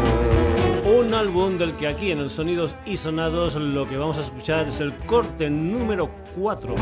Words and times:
Un 0.84 1.14
álbum 1.14 1.58
del 1.58 1.74
que 1.76 1.86
aquí 1.86 2.10
en 2.10 2.18
el 2.18 2.30
Sonidos 2.30 2.76
y 2.86 2.96
Sonados 2.96 3.54
lo 3.54 3.88
que 3.88 3.96
vamos 3.96 4.18
a 4.18 4.22
escuchar 4.22 4.68
es 4.68 4.80
el 4.80 4.94
corte 5.06 5.48
número 5.48 6.10
4. 6.36 6.74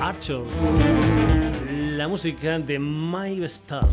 Archers. 0.00 0.78
La 1.96 2.08
música 2.08 2.58
de 2.58 2.78
My 2.78 3.42
Star. 3.44 3.88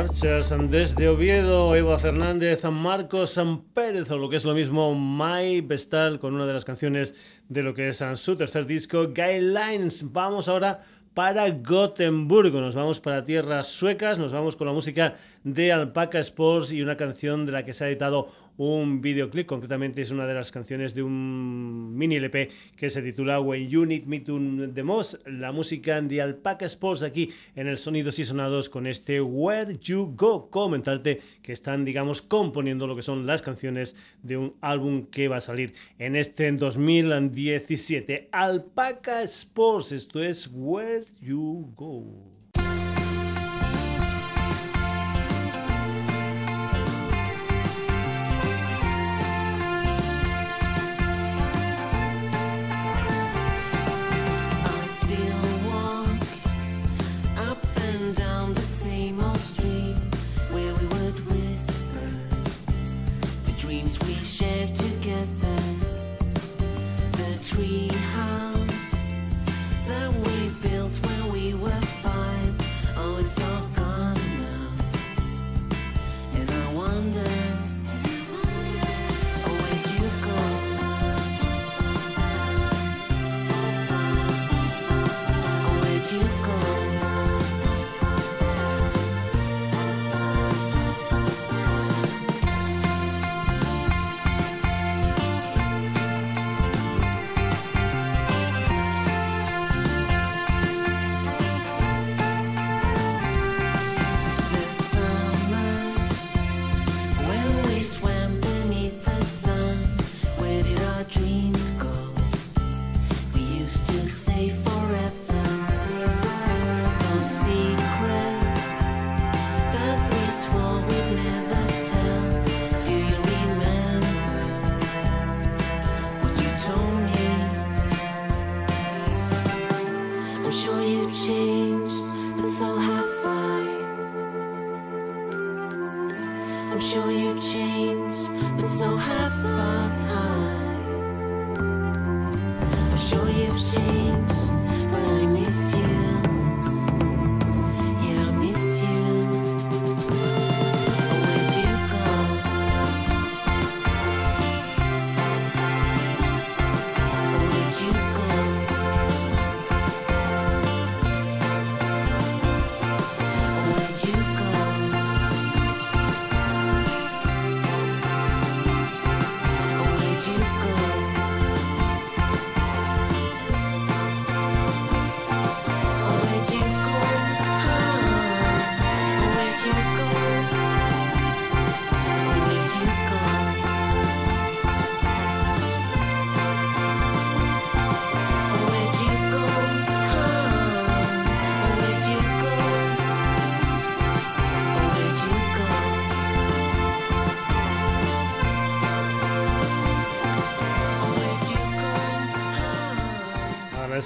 Archers 0.00 0.54
desde 0.70 1.10
Oviedo, 1.10 1.76
Eva 1.76 1.98
Fernández, 1.98 2.64
Marcos 2.64 3.32
San 3.32 3.60
Pérez, 3.60 4.10
o 4.10 4.16
lo 4.16 4.30
que 4.30 4.36
es 4.36 4.46
lo 4.46 4.54
mismo, 4.54 4.94
Mai 4.94 5.60
Bestal, 5.60 6.18
con 6.18 6.34
una 6.34 6.46
de 6.46 6.54
las 6.54 6.64
canciones 6.64 7.14
de 7.50 7.62
lo 7.62 7.74
que 7.74 7.88
es 7.88 8.02
su 8.14 8.34
tercer 8.34 8.64
disco, 8.64 9.08
Guidelines. 9.08 10.10
Vamos 10.10 10.48
ahora 10.48 10.80
para 11.14 11.50
Gotemburgo. 11.50 12.60
Nos 12.60 12.74
vamos 12.74 13.00
para 13.00 13.24
tierras 13.24 13.66
suecas, 13.66 14.18
nos 14.18 14.32
vamos 14.32 14.56
con 14.56 14.66
la 14.66 14.72
música 14.72 15.14
de 15.42 15.72
Alpaca 15.72 16.18
Sports 16.20 16.72
y 16.72 16.82
una 16.82 16.96
canción 16.96 17.46
de 17.46 17.52
la 17.52 17.64
que 17.64 17.72
se 17.72 17.84
ha 17.84 17.88
editado 17.88 18.28
un 18.56 19.00
videoclip. 19.00 19.46
Concretamente 19.46 20.02
es 20.02 20.10
una 20.10 20.26
de 20.26 20.34
las 20.34 20.52
canciones 20.52 20.94
de 20.94 21.02
un 21.02 21.96
mini 21.96 22.16
LP 22.16 22.50
que 22.76 22.90
se 22.90 23.02
titula 23.02 23.40
When 23.40 23.68
You 23.68 23.86
Need 23.86 24.04
Me 24.04 24.20
to 24.20 24.38
The 24.72 24.82
Most. 24.82 25.26
La 25.26 25.50
música 25.50 26.00
de 26.00 26.22
Alpaca 26.22 26.66
Sports 26.66 27.02
aquí 27.02 27.32
en 27.56 27.66
el 27.66 27.78
Sonidos 27.78 28.18
y 28.18 28.24
Sonados 28.24 28.68
con 28.68 28.86
este 28.86 29.20
Where 29.20 29.78
You 29.82 30.14
Go. 30.16 30.50
Comentarte 30.50 31.20
que 31.42 31.52
están, 31.52 31.84
digamos, 31.84 32.22
componiendo 32.22 32.86
lo 32.86 32.94
que 32.94 33.02
son 33.02 33.26
las 33.26 33.42
canciones 33.42 33.96
de 34.22 34.36
un 34.36 34.54
álbum 34.60 35.06
que 35.06 35.28
va 35.28 35.38
a 35.38 35.40
salir 35.40 35.74
en 35.98 36.14
este 36.14 36.50
2017. 36.52 38.28
Alpaca 38.30 39.22
Sports, 39.22 39.92
esto 39.92 40.22
es 40.22 40.48
Where 40.52 40.99
You 41.20 41.72
Go. 41.76 42.29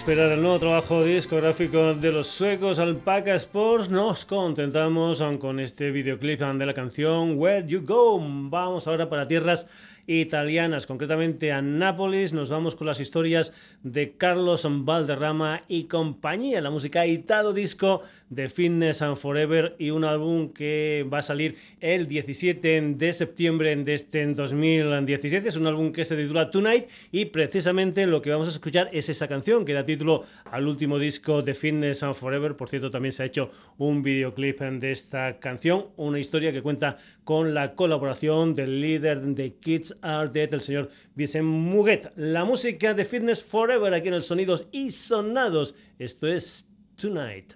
Esperar 0.05 0.33
el 0.33 0.43
nuevo 0.43 0.59
trabajo 0.59 1.03
discográfico 1.03 1.95
de 1.95 2.13
los 2.13 2.27
suecos 2.27 2.79
Alpaca 2.79 3.35
Sports, 3.37 3.89
nos 3.89 4.27
contentamos 4.27 5.25
con 5.41 5.59
este 5.59 5.91
videoclip 5.93 6.41
de 6.41 6.67
la 6.67 6.75
canción 6.75 7.39
Where 7.39 7.67
You 7.67 7.81
Go. 7.87 8.21
Vamos 8.23 8.87
ahora 8.87 9.09
para 9.09 9.27
tierras 9.27 9.67
italianas, 10.07 10.87
concretamente 10.87 11.53
a 11.53 11.63
Nápoles. 11.63 12.33
Nos 12.33 12.51
vamos 12.51 12.75
con 12.75 12.87
las 12.87 13.01
historias 13.01 13.53
de 13.83 14.13
Carlos 14.13 14.67
Valderrama 14.69 15.63
y 15.69 15.85
compañía, 15.85 16.61
la 16.61 16.71
música 16.71 17.07
italo 17.07 17.53
disco 17.53 18.03
de 18.31 18.49
Fitness 18.49 19.03
and 19.03 19.17
Forever 19.17 19.77
y 19.79 19.91
un 19.91 20.05
álbum 20.05 20.53
que 20.53 21.07
va 21.13 21.19
a 21.19 21.23
salir 21.23 21.57
el 21.81 22.07
17 22.07 22.95
de 22.97 23.13
septiembre 23.13 23.77
de 23.77 23.95
este 23.95 24.27
2017. 24.27 25.49
Es 25.49 25.57
un 25.57 25.67
álbum 25.67 25.93
que 25.93 26.05
se 26.05 26.17
titula 26.17 26.51
Tonight 26.51 26.89
y 27.13 27.27
precisamente 27.27 28.07
lo 28.07 28.23
que 28.23 28.31
vamos 28.31 28.49
a 28.49 28.51
escuchar 28.51 28.89
es 28.93 29.09
esa 29.09 29.29
canción 29.29 29.65
que 29.65 29.73
da 29.73 29.85
título 29.85 30.23
al 30.51 30.67
último 30.67 30.99
disco 30.99 31.43
de 31.43 31.55
Fitness 31.55 32.03
and 32.03 32.15
Forever. 32.15 32.57
Por 32.57 32.69
cierto, 32.69 32.91
también 32.91 33.13
se 33.13 33.23
ha 33.23 33.27
hecho 33.27 33.51
un 33.79 34.03
videoclip 34.03 34.55
de 34.61 34.91
esta 34.91 35.39
canción, 35.39 35.87
una 35.97 36.19
historia 36.19 36.53
que 36.53 36.63
cuenta 36.63 36.97
con 37.25 37.55
la 37.55 37.75
colaboración 37.75 38.55
del 38.55 38.81
líder 38.81 39.23
de 39.23 39.55
Kids 39.55 39.94
Are 40.03 40.31
el 40.35 40.61
señor 40.61 40.91
Vincent 41.15 41.45
Muguet. 41.45 42.13
La 42.17 42.45
música 42.45 42.95
de 42.95 43.05
Fitness 43.05 43.43
Forever 43.43 43.93
aquí 43.95 44.09
en 44.09 44.15
el 44.15 44.23
Sonidos 44.23 44.67
y 44.73 44.91
Sonados. 44.91 45.75
Esto 45.99 46.27
es 46.27 46.69
Tonight. 46.97 47.55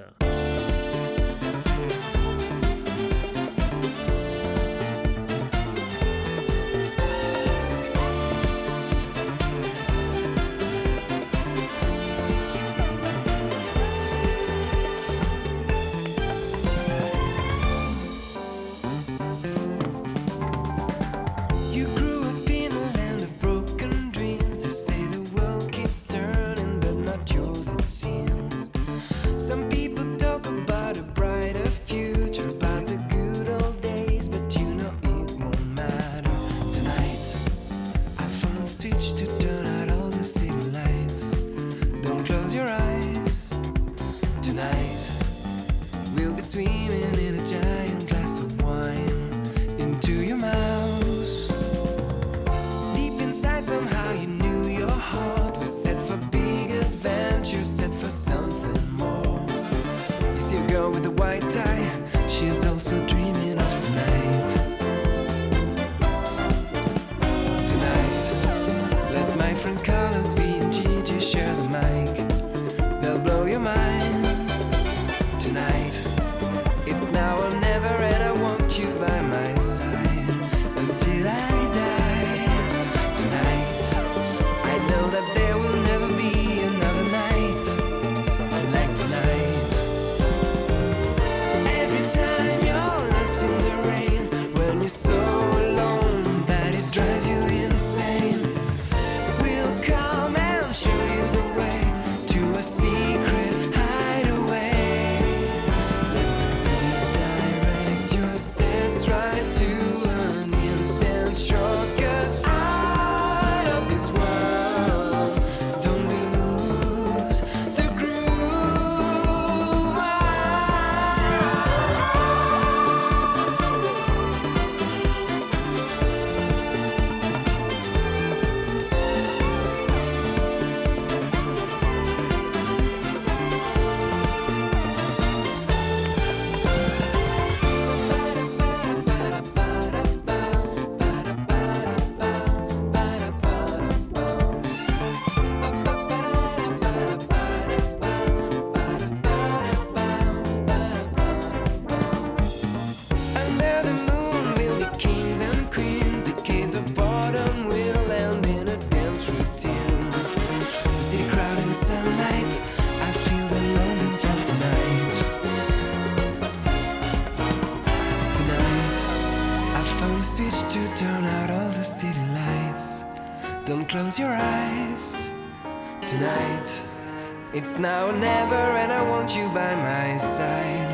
Now 177.78 178.08
or 178.08 178.12
never, 178.12 178.54
and 178.54 178.92
I 178.92 179.02
want 179.02 179.36
you 179.36 179.48
by 179.50 179.74
my 179.76 180.16
side 180.16 180.90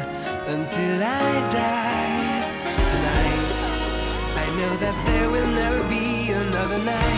until 0.49 1.03
I 1.03 1.49
die. 1.51 2.45
Tonight, 2.93 3.57
I 4.37 4.47
know 4.59 4.77
that 4.77 5.07
there 5.07 5.31
will 5.31 5.47
never 5.47 5.83
be 5.89 6.31
another 6.33 6.79
night. 6.85 7.14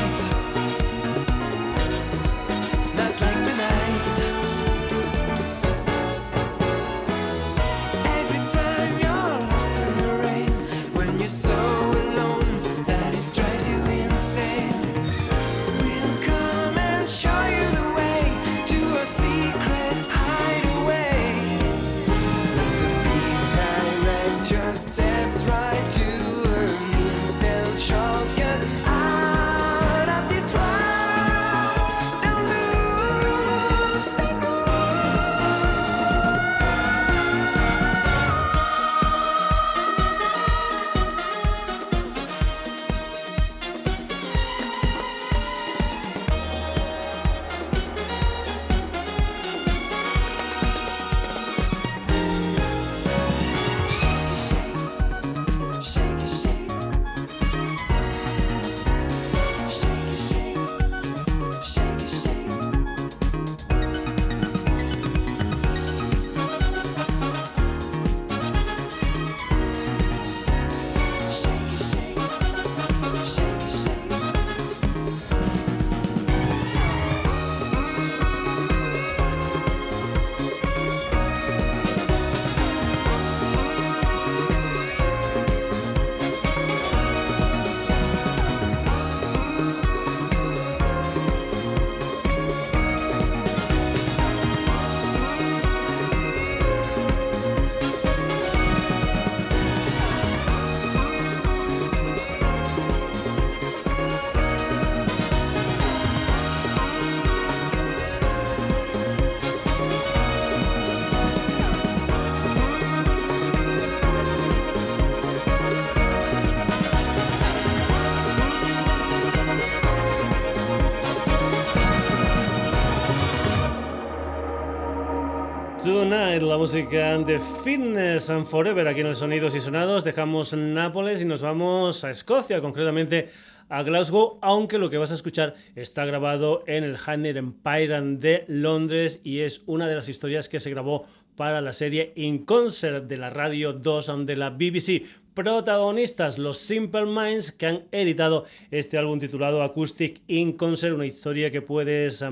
la 126.57 126.61
música 126.61 127.19
de 127.19 127.39
Fitness 127.39 128.31
and 128.31 128.47
Forever 128.47 128.89
aquí 128.89 129.01
en 129.01 129.09
los 129.09 129.19
Sonidos 129.19 129.55
y 129.55 129.61
Sonados. 129.61 130.05
Dejamos 130.05 130.55
Nápoles 130.55 131.21
y 131.21 131.27
nos 131.27 131.43
vamos 131.43 132.03
a 132.03 132.11
Escocia, 132.11 132.63
concretamente 132.63 133.29
a 133.69 133.83
Glasgow, 133.83 134.39
aunque 134.41 134.79
lo 134.79 134.89
que 134.89 134.97
vas 134.97 135.11
a 135.11 135.17
escuchar 135.17 135.55
está 135.75 136.07
grabado 136.07 136.65
en 136.67 136.83
el 136.83 136.97
Hanner 137.05 137.37
Empire 137.37 138.01
de 138.01 138.47
Londres 138.49 139.21
y 139.23 139.41
es 139.41 139.65
una 139.67 139.87
de 139.87 139.97
las 139.97 140.09
historias 140.09 140.49
que 140.49 140.59
se 140.59 140.71
grabó 140.71 141.05
para 141.37 141.61
la 141.61 141.75
serie 141.75 142.13
In 142.17 142.47
Concert 142.47 143.05
de 143.05 143.19
la 143.19 143.29
Radio 143.29 143.75
2 143.75 144.25
de 144.25 144.37
la 144.37 144.49
BBC. 144.49 145.05
Protagonistas, 145.35 146.39
los 146.39 146.57
Simple 146.57 147.05
Minds, 147.05 147.53
que 147.53 147.67
han 147.67 147.83
editado 147.93 148.47
este 148.71 148.97
álbum 148.97 149.19
titulado 149.19 149.63
Acoustic 149.63 150.23
In 150.29 150.55
Concert, 150.55 150.95
una 150.95 151.05
historia 151.05 151.51
que 151.51 151.61
puedes, 151.61 152.25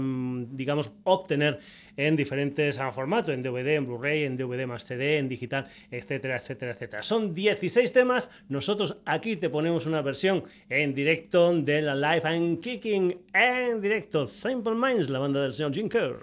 digamos, 0.53 0.91
obtener 1.05 1.59
en 1.97 2.17
diferentes 2.17 2.79
formatos, 2.93 3.35
en 3.35 3.43
DVD, 3.43 3.77
en 3.77 3.87
Blu-ray, 3.87 4.25
en 4.25 4.37
DVD 4.37 4.67
más 4.67 4.85
CD, 4.85 5.19
en 5.19 5.29
digital, 5.29 5.67
etcétera, 5.91 6.37
etcétera, 6.37 6.73
etcétera. 6.73 7.03
Son 7.03 7.35
16 7.35 7.93
temas. 7.93 8.31
Nosotros 8.49 8.97
aquí 9.05 9.37
te 9.37 9.49
ponemos 9.49 9.87
una 9.87 10.03
versión 10.03 10.45
en 10.69 10.95
directo 10.95 11.53
de 11.53 11.83
la 11.83 11.95
Live 11.95 12.29
and 12.29 12.61
Kicking 12.61 13.17
en 13.33 13.81
directo. 13.81 14.27
Simple 14.27 14.75
Minds, 14.75 15.09
la 15.11 15.19
banda 15.19 15.43
del 15.43 15.55
señor 15.55 15.75
Jim 15.75 15.89
Kerr. 15.89 16.21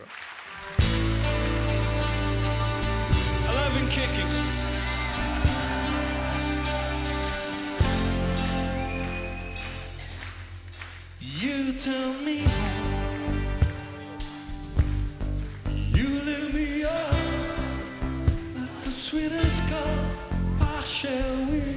shall 21.01 21.45
we? 21.47 21.70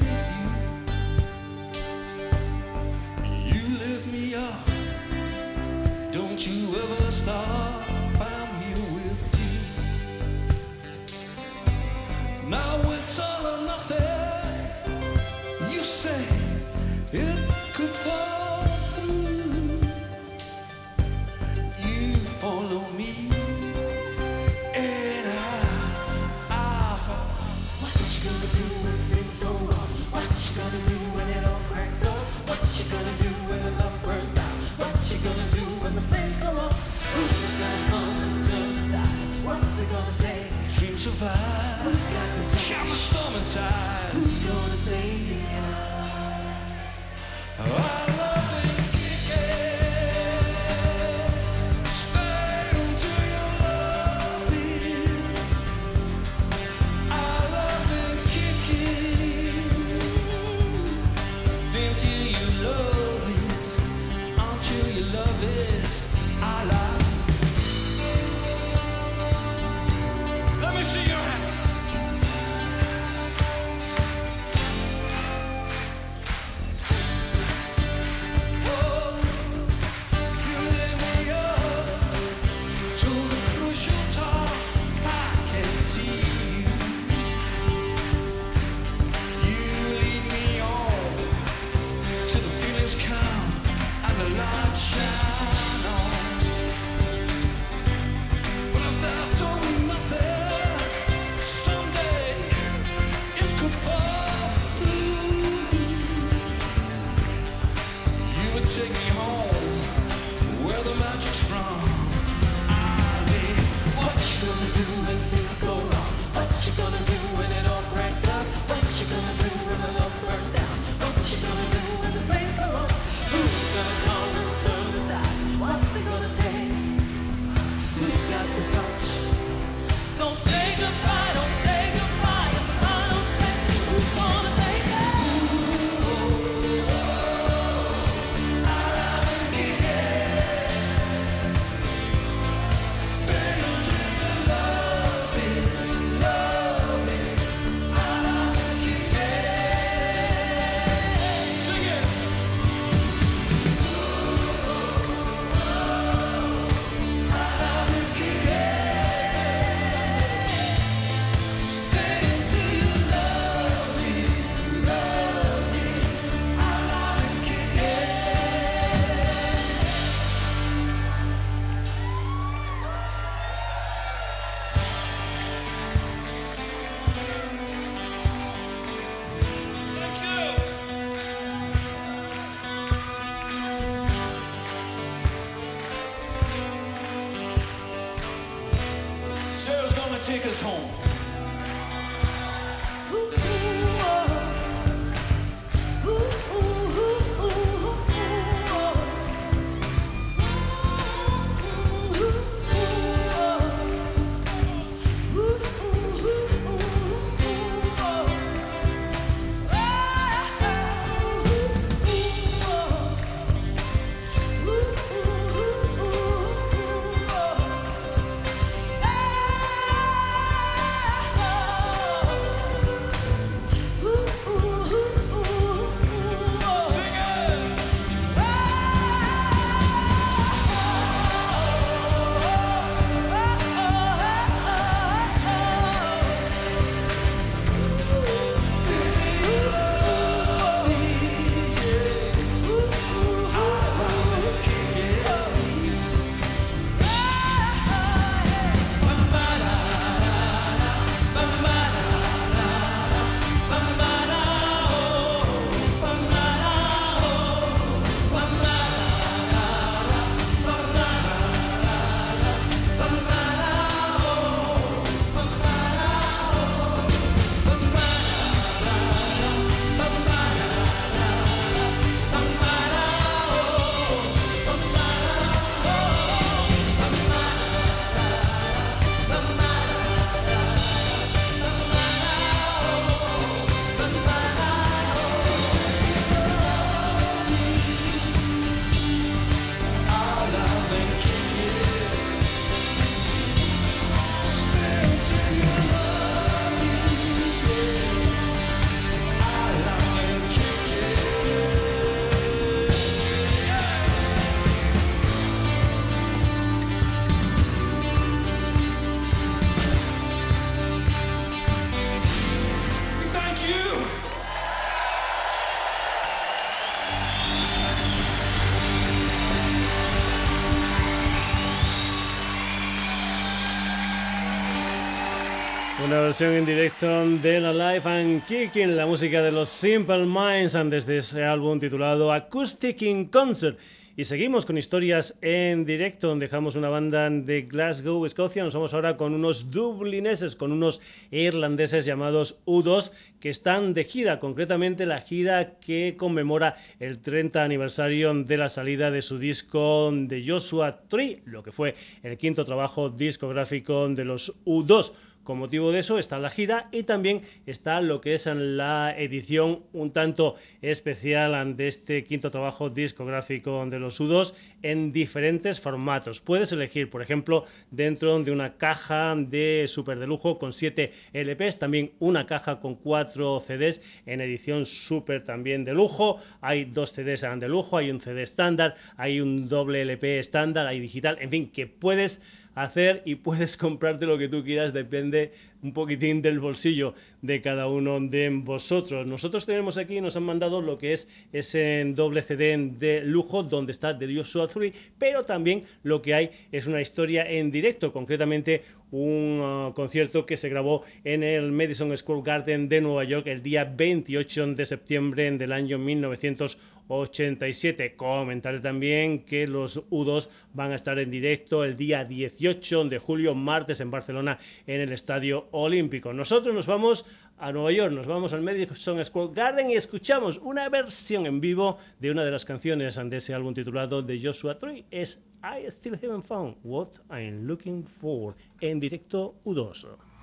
Versión 326.35 326.55
en 326.55 326.66
directo 326.66 327.29
de 327.42 327.61
la 327.61 327.73
Life 327.73 328.09
and 328.09 328.44
Kicking, 328.44 328.97
la 328.97 329.07
música 329.07 329.40
de 329.40 329.53
los 329.53 329.68
Simple 329.68 330.27
Minds, 330.27 330.73
desde 330.90 331.18
ese 331.18 331.44
álbum 331.44 331.79
titulado 331.79 332.33
Acoustic 332.33 333.03
in 333.03 333.27
Concert. 333.27 333.79
Y 334.16 334.25
seguimos 334.25 334.66
con 334.66 334.77
historias 334.77 335.38
en 335.42 335.85
directo. 335.85 336.35
Dejamos 336.35 336.75
una 336.75 336.88
banda 336.88 337.31
de 337.31 337.62
Glasgow, 337.62 338.27
Escocia. 338.27 338.64
Nos 338.64 338.75
vamos 338.75 338.94
ahora 338.94 339.16
con 339.16 339.33
unos 339.33 339.70
dublineses, 339.70 340.57
con 340.57 340.73
unos 340.73 341.01
irlandeses 341.31 342.05
llamados 342.05 342.59
U2, 342.66 343.12
que 343.38 343.51
están 343.51 343.94
de 343.94 344.03
gira, 344.03 344.40
concretamente 344.40 345.07
la 345.07 345.20
gira 345.20 345.79
que 345.79 346.16
conmemora 346.16 346.75
el 346.99 347.20
30 347.20 347.62
aniversario 347.62 348.35
de 348.35 348.57
la 348.57 348.68
salida 348.68 349.12
de 349.12 349.23
su 349.23 349.38
disco 349.38 350.11
de 350.12 350.44
Joshua 350.44 351.03
Tree, 351.07 351.42
lo 351.44 351.62
que 351.62 351.70
fue 351.70 351.94
el 352.25 352.37
quinto 352.38 352.64
trabajo 352.64 353.09
discográfico 353.09 354.09
de 354.09 354.25
los 354.25 354.53
U2. 354.64 355.12
Con 355.45 355.59
motivo 355.59 355.93
de 355.93 355.99
eso 356.01 356.19
está 356.19 356.39
la 356.39 356.51
gira 356.51 356.89
y 356.91 357.03
también 357.03 357.43
está 357.67 358.01
lo 358.01 358.21
que 358.21 358.35
es 358.35 358.47
la 358.47 359.15
edición 359.17 359.85
un 359.93 360.11
tanto 360.11 360.55
especial 360.81 361.77
de 361.77 361.89
este 361.89 362.25
quinto 362.25 362.51
trabajo 362.51 362.89
discográfico 362.89 363.85
de 363.87 363.99
los 363.99 364.21
U2 364.21 364.55
en 364.83 365.13
diferentes 365.13 365.81
formatos. 365.81 366.41
Puedes 366.41 366.73
elegir, 366.73 367.11
por 367.11 367.21
ejemplo, 367.21 367.65
dentro 367.91 368.43
de 368.43 368.51
una 368.51 368.77
caja 368.79 369.35
de 369.37 369.85
super 369.87 370.19
de 370.19 370.27
lujo 370.27 370.59
con 370.59 370.73
7 370.73 371.13
LPs, 371.35 371.79
también 371.79 372.13
una 372.19 372.47
caja 372.47 372.81
con 372.81 372.95
4 372.95 373.61
CDs 373.61 374.01
en 374.25 374.41
edición 374.41 374.87
super 374.87 375.45
también 375.45 375.85
de 375.85 375.93
lujo. 375.93 376.39
Hay 376.63 376.87
dos 376.87 377.13
CDs 377.13 377.43
de 377.43 377.69
lujo, 377.69 377.99
hay 377.99 378.11
un 378.11 378.21
CD 378.21 378.43
estándar, 378.43 378.95
hay 379.19 379.41
un 379.41 379.69
doble 379.69 380.03
LP 380.03 380.39
estándar, 380.39 380.87
hay 380.87 381.01
digital, 381.01 381.37
en 381.41 381.51
fin, 381.51 381.71
que 381.71 381.87
puedes 381.87 382.41
hacer 382.75 383.23
y 383.25 383.37
puedes 383.37 383.77
comprarte 383.79 384.27
lo 384.27 384.39
que 384.39 384.49
tú 384.49 384.65
quieras, 384.65 384.93
depende 384.93 385.53
un 385.85 385.92
poquitín 385.92 386.42
del 386.42 386.59
bolsillo 386.59 387.14
de 387.42 387.61
cada 387.61 387.87
uno 387.87 388.18
de 388.18 388.51
vosotros. 388.51 389.27
Nosotros 389.27 389.66
tenemos 389.66 389.99
aquí, 389.99 390.20
nos 390.20 390.37
han 390.37 390.44
mandado 390.44 390.81
lo 390.81 390.99
que 390.99 391.12
es 391.12 391.29
ese 391.53 392.05
doble 392.14 392.42
CD 392.42 392.77
de 392.99 393.23
lujo 393.23 393.62
donde 393.62 393.92
está 393.92 394.18
The 394.18 394.35
Joshua 394.35 394.66
3, 394.66 394.92
pero 395.18 395.44
también 395.44 395.85
lo 396.03 396.23
que 396.23 396.35
hay 396.35 396.51
es 396.73 396.87
una 396.87 397.03
historia 397.03 397.49
en 397.49 397.70
directo, 397.70 398.12
concretamente 398.12 398.83
un 399.14 399.61
uh, 399.61 399.92
concierto 399.94 400.44
que 400.44 400.57
se 400.57 400.68
grabó 400.68 401.05
en 401.23 401.44
el 401.44 401.70
Madison 401.70 402.16
Square 402.16 402.42
Garden 402.44 402.88
de 402.88 403.01
Nueva 403.01 403.23
York 403.25 403.47
el 403.47 403.62
día 403.62 403.85
28 403.85 404.75
de 404.75 404.87
septiembre 404.87 405.49
del 405.53 405.70
año 405.70 405.99
1987. 405.99 408.16
Comentaré 408.16 408.81
también 408.81 409.44
que 409.44 409.68
los 409.68 410.03
U2 410.11 410.49
van 410.73 410.90
a 410.92 410.97
estar 410.97 411.20
en 411.20 411.31
directo 411.31 411.85
el 411.85 411.97
día 411.97 412.25
18 412.25 413.05
de 413.05 413.18
julio, 413.18 413.55
martes, 413.55 414.01
en 414.01 414.11
Barcelona, 414.11 414.59
en 414.87 415.01
el 415.01 415.12
Estadio 415.12 415.68
Olímpico. 415.75 416.33
Nosotros 416.33 416.73
nos 416.73 416.87
vamos 416.87 417.27
a 417.59 417.73
Nueva 417.73 417.91
York, 417.91 418.13
nos 418.13 418.29
vamos 418.29 418.53
al 418.53 418.63
Madison 418.63 419.25
Square 419.25 419.51
Garden 419.53 419.91
y 419.91 419.95
escuchamos 419.95 420.59
una 420.59 420.89
versión 420.89 421.47
en 421.47 421.61
vivo 421.61 421.99
de 422.21 422.31
una 422.31 422.45
de 422.45 422.53
las 422.53 422.65
canciones 422.65 423.17
de 423.17 423.37
ese 423.37 423.55
álbum 423.55 423.75
titulado 423.75 424.25
The 424.25 424.41
Joshua 424.41 424.79
Tree. 424.79 425.05
Es 425.11 425.45
I 425.63 425.91
Still 425.91 426.15
Haven't 426.15 426.47
Found 426.47 426.77
What 426.85 427.09
I'm 427.31 427.67
Looking 427.67 428.05
For 428.05 428.55
en 428.81 429.01
directo 429.01 429.57
U2. 429.65 430.34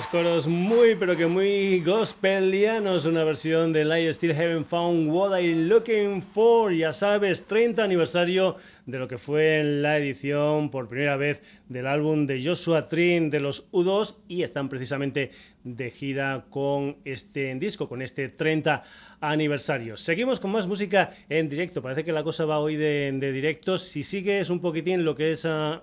Coros 0.00 0.46
muy 0.46 0.94
pero 0.94 1.16
que 1.16 1.26
muy 1.26 1.80
gospelianos, 1.80 3.04
una 3.04 3.24
versión 3.24 3.74
de 3.74 3.82
I 3.82 4.10
Still 4.14 4.32
Haven't 4.32 4.64
Found 4.66 5.10
What 5.10 5.38
I 5.38 5.54
Looking 5.54 6.22
For, 6.22 6.72
ya 6.72 6.94
sabes, 6.94 7.44
30 7.44 7.84
aniversario 7.84 8.56
de 8.86 8.98
lo 8.98 9.06
que 9.06 9.18
fue 9.18 9.62
la 9.62 9.98
edición 9.98 10.70
por 10.70 10.88
primera 10.88 11.18
vez 11.18 11.42
del 11.68 11.86
álbum 11.86 12.26
de 12.26 12.42
Joshua 12.42 12.88
Trin 12.88 13.28
de 13.28 13.40
los 13.40 13.70
U2 13.70 14.16
y 14.28 14.42
están 14.42 14.70
precisamente 14.70 15.30
de 15.62 15.90
gira 15.90 16.46
con 16.48 16.96
este 17.04 17.54
disco, 17.56 17.88
con 17.88 18.02
este 18.02 18.30
30 18.30 18.82
aniversario. 19.20 19.96
Seguimos 19.96 20.40
con 20.40 20.50
más 20.50 20.66
música 20.66 21.10
en 21.28 21.48
directo. 21.48 21.82
Parece 21.82 22.04
que 22.04 22.12
la 22.12 22.24
cosa 22.24 22.44
va 22.44 22.58
hoy 22.58 22.76
de, 22.76 23.12
de 23.14 23.32
directos. 23.32 23.82
Si 23.82 24.02
sigues 24.02 24.50
un 24.50 24.60
poquitín 24.60 25.04
lo 25.04 25.14
que 25.14 25.32
es 25.32 25.46
ah, 25.46 25.82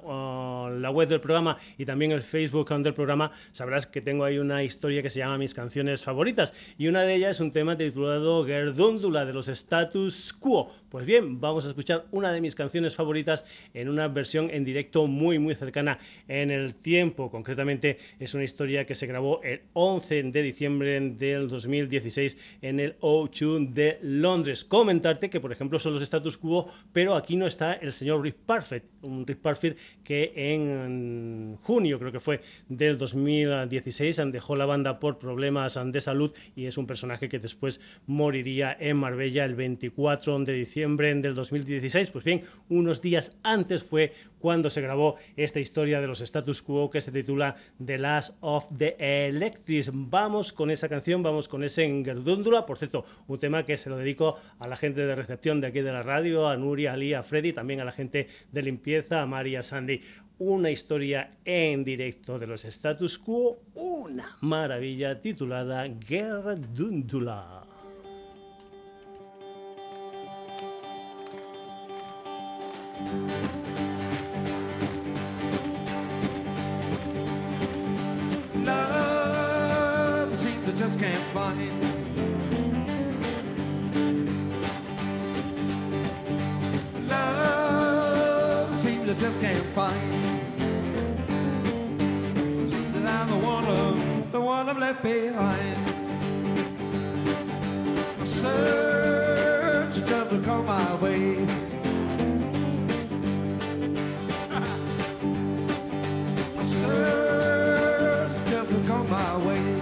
la 0.79 0.91
web 0.91 1.07
del 1.07 1.19
programa 1.19 1.57
y 1.77 1.85
también 1.85 2.11
el 2.11 2.21
Facebook 2.21 2.69
del 2.69 2.93
programa, 2.93 3.31
sabrás 3.51 3.87
que 3.87 4.01
tengo 4.01 4.23
ahí 4.23 4.37
una 4.37 4.63
historia 4.63 5.01
que 5.01 5.09
se 5.09 5.19
llama 5.19 5.37
Mis 5.37 5.53
canciones 5.53 6.03
favoritas. 6.03 6.53
Y 6.77 6.87
una 6.87 7.01
de 7.01 7.15
ellas 7.15 7.31
es 7.31 7.39
un 7.39 7.51
tema 7.51 7.77
titulado 7.77 8.45
Gerdúndula 8.45 9.25
de 9.25 9.33
los 9.33 9.47
Status 9.47 10.33
Quo. 10.33 10.69
Pues 10.89 11.05
bien, 11.05 11.39
vamos 11.39 11.65
a 11.65 11.69
escuchar 11.69 12.05
una 12.11 12.31
de 12.31 12.41
mis 12.41 12.55
canciones 12.55 12.95
favoritas 12.95 13.45
en 13.73 13.89
una 13.89 14.07
versión 14.07 14.49
en 14.51 14.63
directo 14.63 15.07
muy, 15.07 15.39
muy 15.39 15.55
cercana 15.55 15.99
en 16.27 16.51
el 16.51 16.75
tiempo. 16.75 17.31
Concretamente, 17.31 17.97
es 18.19 18.33
una 18.33 18.43
historia 18.43 18.85
que 18.85 18.95
se 18.95 19.07
grabó 19.07 19.41
el 19.43 19.61
11 19.73 20.23
de 20.23 20.41
diciembre 20.41 20.99
del 20.99 21.47
2016 21.47 22.37
en 22.61 22.79
el 22.79 22.99
O2 22.99 23.73
de 23.73 23.99
Londres. 24.01 24.63
Comentarte 24.63 25.29
que, 25.29 25.39
por 25.39 25.51
ejemplo, 25.51 25.79
son 25.79 25.93
los 25.93 26.03
status 26.03 26.37
quo, 26.37 26.67
pero 26.93 27.15
aquí 27.15 27.35
no 27.35 27.47
está 27.47 27.73
el 27.73 27.93
señor 27.93 28.21
Rick 28.21 28.35
Parfitt, 28.45 28.83
un 29.01 29.25
Rick 29.25 29.39
Parfitt 29.39 29.77
que 30.03 30.31
en 30.35 30.68
junio, 31.63 31.99
creo 31.99 32.11
que 32.11 32.19
fue, 32.19 32.41
del 32.67 32.97
2016 32.97 34.21
dejó 34.31 34.55
la 34.55 34.65
banda 34.65 34.99
por 34.99 35.17
problemas 35.19 35.79
de 35.83 36.01
salud 36.01 36.31
y 36.55 36.65
es 36.65 36.77
un 36.77 36.87
personaje 36.87 37.29
que 37.29 37.39
después 37.39 37.81
moriría 38.07 38.75
en 38.79 38.97
Marbella 38.97 39.45
el 39.45 39.55
24 39.55 40.39
de 40.39 40.53
diciembre 40.53 41.13
del 41.15 41.35
2016. 41.35 42.11
Pues 42.11 42.23
bien, 42.23 42.41
unos 42.69 43.01
días 43.01 43.37
antes 43.43 43.83
fue 43.83 44.13
cuando 44.39 44.69
se 44.69 44.81
grabó 44.81 45.15
esta 45.35 45.59
historia 45.59 46.01
de 46.01 46.07
los 46.07 46.21
status 46.21 46.61
quo 46.61 46.89
que 46.89 47.01
se 47.01 47.11
titula 47.11 47.55
The 47.83 47.97
Last 47.97 48.37
of 48.41 48.65
the 48.77 48.95
Electrics. 48.99 49.91
Vamos 49.93 50.53
con 50.53 50.71
esa 50.71 50.89
canción, 50.89 51.21
vamos 51.23 51.47
con 51.47 51.63
ese 51.63 51.83
Engerdúndula. 51.83 52.65
Por 52.65 52.77
cierto, 52.77 53.05
un 53.27 53.39
tema 53.39 53.65
que 53.65 53.77
se 53.77 53.89
lo 53.89 53.97
dedico 53.97 54.37
a 54.59 54.67
la 54.67 54.75
gente 54.75 55.05
de 55.05 55.15
recepción 55.15 55.61
de 55.61 55.67
aquí 55.67 55.81
de 55.81 55.91
la 55.91 56.03
radio, 56.03 56.47
a 56.47 56.57
Nuria, 56.57 56.93
a 56.93 56.97
Lía, 56.97 57.19
a 57.19 57.23
Freddy, 57.23 57.53
también 57.53 57.81
a 57.81 57.85
la 57.85 57.91
gente 57.91 58.27
de 58.51 58.61
limpieza, 58.61 59.21
a 59.21 59.25
María 59.25 59.63
Sandy 59.63 60.01
una 60.39 60.71
historia 60.71 61.29
en 61.45 61.83
directo 61.83 62.39
de 62.39 62.47
los 62.47 62.65
status 62.65 63.19
quo, 63.19 63.59
una 63.75 64.37
maravilla 64.41 65.21
titulada 65.21 65.87
Guerra 65.87 66.55
I 89.09 89.13
just 89.13 89.41
can't 89.41 89.65
find. 89.73 90.28
I'm 93.69 93.75
the 93.75 93.75
one 93.75 94.19
of 94.19 94.31
the 94.31 94.39
one 94.39 94.69
I've 94.69 94.77
left 94.77 95.03
behind. 95.03 95.77
Search 98.25 99.95
just 100.07 100.29
to 100.31 100.41
come 100.41 100.65
my 100.65 100.95
way. 100.95 101.45
Search 106.63 108.49
just 108.49 108.69
to 108.69 108.83
come 108.87 109.09
my 109.09 109.37
way. 109.37 109.81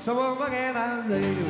So 0.00 0.42
again 0.42 0.76
I 0.76 1.06
say 1.06 1.47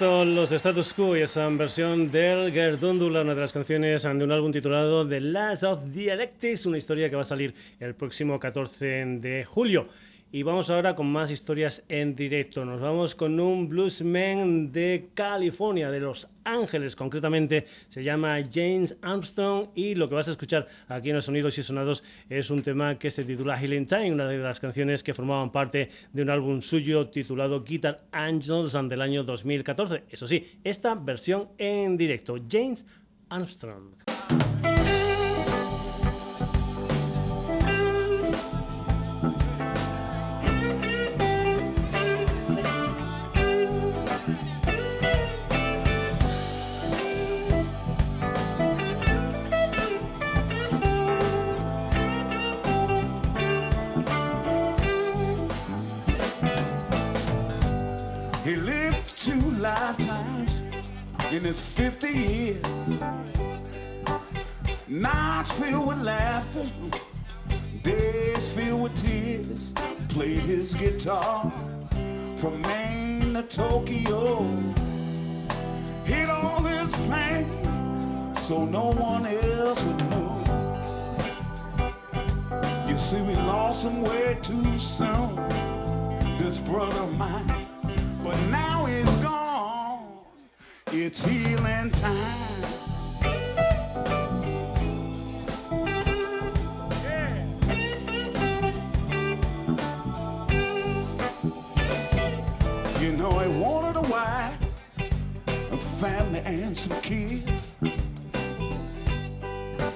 los 0.00 0.52
Status 0.52 0.92
Quo 0.92 1.16
y 1.16 1.22
esa 1.22 1.48
versión 1.48 2.08
del 2.08 2.52
Gerdundula, 2.52 3.22
una 3.22 3.34
de 3.34 3.40
las 3.40 3.52
canciones 3.52 4.04
de 4.04 4.10
un 4.10 4.30
álbum 4.30 4.52
titulado 4.52 5.06
The 5.08 5.20
Last 5.20 5.64
of 5.64 5.80
Dialectics, 5.92 6.66
una 6.66 6.78
historia 6.78 7.10
que 7.10 7.16
va 7.16 7.22
a 7.22 7.24
salir 7.24 7.52
el 7.80 7.94
próximo 7.94 8.38
14 8.38 8.86
de 8.86 9.44
julio. 9.44 9.88
Y 10.30 10.42
vamos 10.42 10.68
ahora 10.68 10.94
con 10.94 11.10
más 11.10 11.30
historias 11.30 11.84
en 11.88 12.14
directo. 12.14 12.62
Nos 12.62 12.82
vamos 12.82 13.14
con 13.14 13.40
un 13.40 13.66
bluesman 13.66 14.70
de 14.70 15.08
California, 15.14 15.90
de 15.90 16.00
Los 16.00 16.28
Ángeles 16.44 16.94
concretamente. 16.94 17.64
Se 17.88 18.02
llama 18.04 18.36
James 18.52 18.94
Armstrong 19.00 19.68
y 19.74 19.94
lo 19.94 20.06
que 20.06 20.16
vas 20.16 20.28
a 20.28 20.32
escuchar 20.32 20.66
aquí 20.88 21.08
en 21.08 21.16
los 21.16 21.24
Sonidos 21.24 21.56
y 21.56 21.62
Sonados 21.62 22.04
es 22.28 22.50
un 22.50 22.62
tema 22.62 22.98
que 22.98 23.10
se 23.10 23.24
titula 23.24 23.58
Healing 23.58 23.86
Time, 23.86 24.12
una 24.12 24.28
de 24.28 24.36
las 24.36 24.60
canciones 24.60 25.02
que 25.02 25.14
formaban 25.14 25.50
parte 25.50 25.88
de 26.12 26.22
un 26.22 26.28
álbum 26.28 26.60
suyo 26.60 27.08
titulado 27.08 27.64
Guitar 27.64 28.04
Angels 28.12 28.74
del 28.74 29.00
año 29.00 29.24
2014. 29.24 30.04
Eso 30.10 30.26
sí, 30.26 30.60
esta 30.62 30.94
versión 30.94 31.48
en 31.56 31.96
directo. 31.96 32.36
James 32.50 32.84
Armstrong. 33.30 33.94
In 61.32 61.44
his 61.44 61.60
50 61.60 62.08
years. 62.08 62.64
Nights 64.88 65.52
filled 65.52 65.88
with 65.88 65.98
laughter, 65.98 66.64
days 67.82 68.50
filled 68.52 68.82
with 68.82 69.02
tears. 69.02 69.74
Played 70.08 70.44
his 70.44 70.74
guitar 70.74 71.52
from 72.36 72.62
Maine 72.62 73.34
to 73.34 73.42
Tokyo. 73.42 74.40
Hid 76.04 76.30
all 76.30 76.62
his 76.62 76.94
pain 77.08 78.34
so 78.34 78.64
no 78.64 78.92
one 78.92 79.26
else 79.26 79.82
would 79.84 80.10
know. 80.10 80.34
You 82.88 82.96
see, 82.96 83.20
we 83.20 83.34
lost 83.34 83.84
him 83.84 84.02
way 84.02 84.38
too 84.40 84.78
soon, 84.78 85.36
this 86.38 86.56
brother 86.56 87.02
of 87.02 87.12
mine. 87.12 87.66
But 88.24 88.40
now 88.46 88.86
he's. 88.86 89.17
It's 90.90 91.22
healing 91.22 91.90
time. 91.90 92.62
Yeah. 97.04 97.44
You 102.98 103.12
know, 103.12 103.38
he 103.38 103.48
wanted 103.60 103.96
a 103.96 104.00
wife, 104.10 104.54
a 105.70 105.76
family, 105.76 106.40
and 106.40 106.76
some 106.76 106.98
kids. 107.02 107.76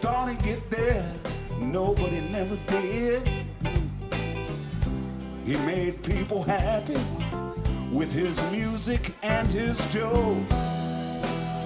Thought 0.01 0.28
he'd 0.28 0.43
get 0.43 0.70
there, 0.70 1.11
nobody 1.59 2.20
never 2.20 2.57
did. 2.66 3.26
He 5.47 5.57
made 5.57 6.03
people 6.03 6.43
happy 6.43 6.99
with 7.90 8.12
his 8.12 8.43
music 8.51 9.14
and 9.22 9.51
his 9.51 9.84
jokes. 9.86 10.72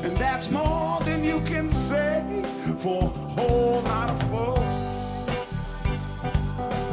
And 0.07 0.17
that's 0.19 0.53
more 0.53 1.01
than 1.01 1.25
you 1.25 1.41
can 1.41 1.69
say 1.69 2.23
for 2.79 3.03
a 3.03 3.09
whole 3.09 3.83
lot 3.83 4.09
of 4.09 4.23
folks. 4.31 4.61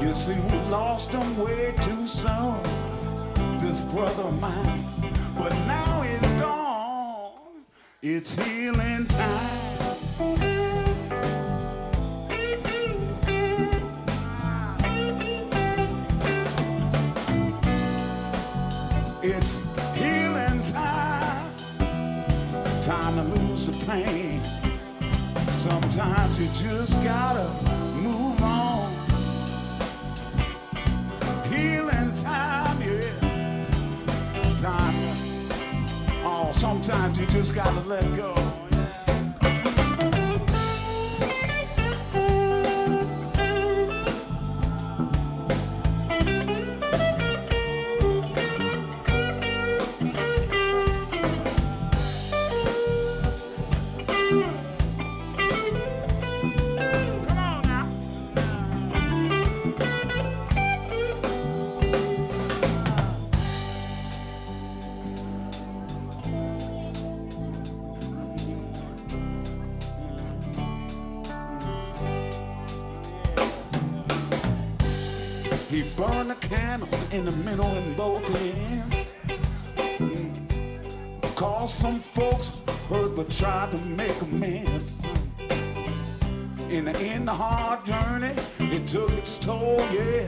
You 0.02 0.12
see, 0.14 0.34
we 0.34 0.58
lost 0.72 1.14
him 1.14 1.38
way 1.38 1.76
too 1.80 2.08
soon, 2.08 2.58
this 3.60 3.82
brother 3.82 4.24
of 4.24 4.42
mine. 4.42 4.84
But 5.38 5.54
now 5.68 6.02
he's 6.02 6.34
gone, 6.42 7.64
it's 8.02 8.34
healing 8.36 9.06
time. 9.06 10.53
Time 23.14 23.30
to 23.30 23.42
lose 23.42 23.68
the 23.68 23.86
pain. 23.86 24.44
Sometimes 25.60 26.40
you 26.40 26.48
just 26.48 26.96
gotta 27.04 27.48
move 27.94 28.42
on. 28.42 28.92
Healing 31.52 32.12
time, 32.16 32.82
yeah. 32.82 33.66
Time 34.58 34.96
all 36.26 36.48
oh, 36.48 36.52
Sometimes 36.54 37.20
you 37.20 37.28
just 37.28 37.54
gotta 37.54 37.82
let 37.82 38.04
go. 38.18 38.63
In 77.14 77.26
the 77.26 77.32
middle 77.46 77.68
and 77.68 77.96
both 77.96 78.24
ends. 78.36 79.14
Cause 81.36 81.74
some 81.74 81.98
folks 81.98 82.60
heard 82.90 83.16
but 83.16 83.30
tried 83.30 83.72
to 83.72 83.78
make 83.78 84.20
amends. 84.22 85.02
In 86.70 86.86
the 86.86 86.98
end, 86.98 87.28
the 87.28 87.34
hard 87.34 87.86
journey, 87.86 88.34
it 88.60 88.88
took 88.88 89.12
its 89.12 89.38
toll, 89.38 89.78
yeah. 89.92 90.28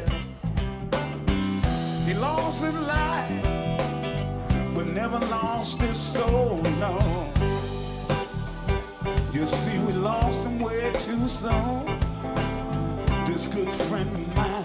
He 2.06 2.14
lost 2.14 2.64
his 2.64 2.78
life, 2.80 3.44
but 4.76 4.88
never 4.94 5.18
lost 5.20 5.82
his 5.82 5.98
soul, 5.98 6.62
no. 6.80 7.00
You 9.34 9.48
see, 9.48 9.80
we 9.80 9.94
lost 9.94 10.44
him 10.44 10.60
way 10.60 10.94
too 11.00 11.28
soon. 11.28 12.00
This 13.26 13.48
good 13.48 13.72
friend 13.72 14.10
of 14.10 14.36
mine, 14.36 14.65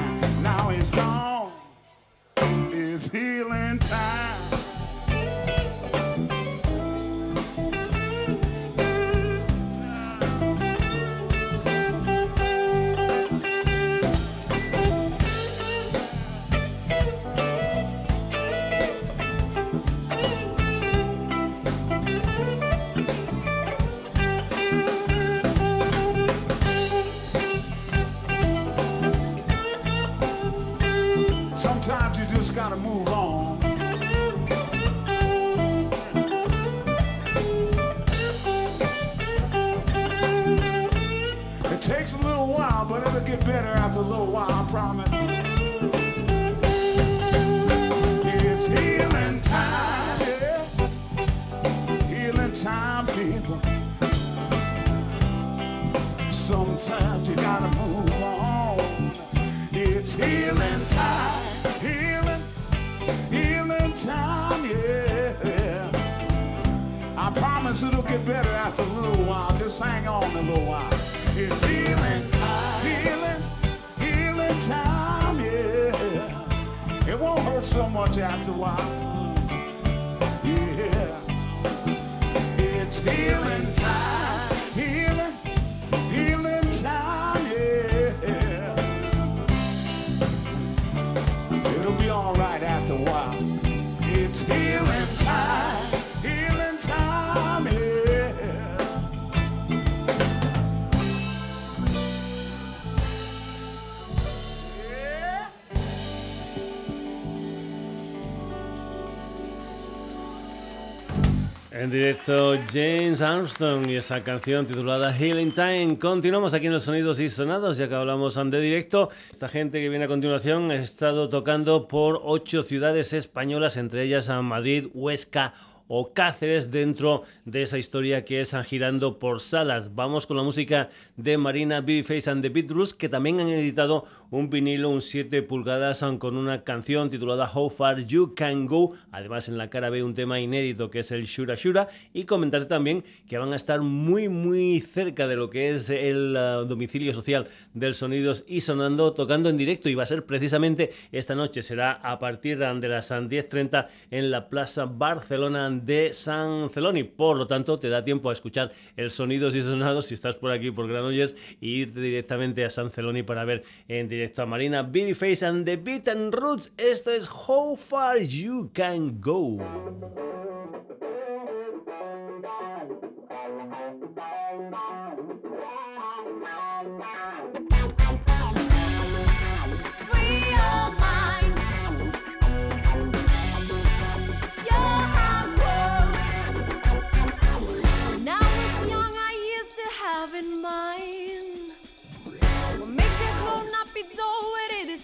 En 111.81 111.89
directo 111.89 112.53
James 112.71 113.23
Armstrong 113.23 113.89
y 113.89 113.95
esa 113.95 114.23
canción 114.23 114.67
titulada 114.67 115.11
Healing 115.11 115.51
Time. 115.51 115.97
Continuamos 115.97 116.53
aquí 116.53 116.67
en 116.67 116.73
los 116.73 116.83
sonidos 116.83 117.19
y 117.19 117.27
sonados, 117.27 117.77
ya 117.77 117.89
que 117.89 117.95
hablamos 117.95 118.35
de 118.35 118.61
directo. 118.61 119.09
Esta 119.31 119.47
gente 119.47 119.81
que 119.81 119.89
viene 119.89 120.05
a 120.05 120.07
continuación 120.07 120.69
ha 120.69 120.75
estado 120.75 121.27
tocando 121.27 121.87
por 121.87 122.21
ocho 122.23 122.61
ciudades 122.61 123.13
españolas, 123.13 123.77
entre 123.77 124.03
ellas 124.03 124.29
a 124.29 124.43
Madrid, 124.43 124.89
Huesca, 124.93 125.55
o 125.93 126.13
Cáceres 126.13 126.71
dentro 126.71 127.23
de 127.43 127.63
esa 127.63 127.77
historia 127.77 128.23
que 128.23 128.39
es 128.39 128.55
girando 128.65 129.19
por 129.19 129.41
salas. 129.41 129.93
Vamos 129.93 130.25
con 130.25 130.37
la 130.37 130.43
música 130.43 130.87
de 131.17 131.37
Marina, 131.37 131.81
Babyface 131.81 132.29
and 132.29 132.41
the 132.41 132.47
Beatles, 132.47 132.93
que 132.93 133.09
también 133.09 133.41
han 133.41 133.49
editado 133.49 134.05
un 134.29 134.49
vinilo, 134.49 134.89
un 134.89 135.01
7 135.01 135.43
pulgadas, 135.43 136.01
con 136.17 136.37
una 136.37 136.63
canción 136.63 137.09
titulada 137.09 137.51
How 137.53 137.69
Far 137.69 138.05
You 138.05 138.33
Can 138.35 138.67
Go. 138.67 138.93
Además, 139.11 139.49
en 139.49 139.57
la 139.57 139.69
cara 139.69 139.89
B 139.89 140.01
un 140.01 140.13
tema 140.13 140.39
inédito 140.39 140.89
que 140.89 140.99
es 140.99 141.11
el 141.11 141.25
Shura 141.25 141.55
Shura. 141.55 141.89
Y 142.13 142.23
comentar 142.23 142.65
también 142.67 143.03
que 143.27 143.37
van 143.37 143.51
a 143.51 143.57
estar 143.57 143.81
muy, 143.81 144.29
muy 144.29 144.79
cerca 144.79 145.27
de 145.27 145.35
lo 145.35 145.49
que 145.49 145.71
es 145.71 145.89
el 145.89 146.37
uh, 146.37 146.65
domicilio 146.65 147.13
social 147.13 147.49
del 147.73 147.95
Sonidos 147.95 148.45
y 148.47 148.61
Sonando, 148.61 149.11
tocando 149.11 149.49
en 149.49 149.57
directo. 149.57 149.89
Y 149.89 149.95
va 149.95 150.03
a 150.03 150.05
ser 150.05 150.25
precisamente 150.25 150.91
esta 151.11 151.35
noche, 151.35 151.61
será 151.61 151.91
a 151.91 152.17
partir 152.17 152.59
de 152.59 152.87
las 152.87 153.11
10.30 153.11 153.87
en 154.09 154.31
la 154.31 154.47
Plaza 154.47 154.85
Barcelona 154.85 155.80
de 155.85 156.13
San 156.13 156.69
Celoni. 156.69 157.03
Por 157.03 157.37
lo 157.37 157.47
tanto, 157.47 157.79
te 157.79 157.89
da 157.89 158.03
tiempo 158.03 158.29
a 158.29 158.33
escuchar 158.33 158.71
el 158.95 159.11
sonidos 159.11 159.55
y 159.55 159.61
sonados 159.61 160.05
si 160.05 160.13
estás 160.13 160.35
por 160.35 160.51
aquí 160.51 160.71
por 160.71 160.87
Granollers 160.87 161.35
e 161.61 161.67
irte 161.67 161.99
directamente 161.99 162.65
a 162.65 162.69
San 162.69 162.91
Celoni 162.91 163.23
para 163.23 163.45
ver 163.45 163.63
en 163.87 164.07
directo 164.07 164.41
a 164.41 164.45
Marina, 164.45 164.83
Babyface 164.83 165.45
and 165.45 165.65
the 165.65 165.77
Beaten 165.77 166.31
Roots. 166.31 166.71
Esto 166.77 167.11
es 167.11 167.29
How 167.29 167.75
Far 167.75 168.19
You 168.19 168.69
Can 168.73 169.19
Go. 169.19 169.57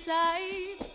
Side. 0.08 0.87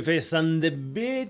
Babyface 0.00 0.32
and 0.32 0.62
the 0.62 0.70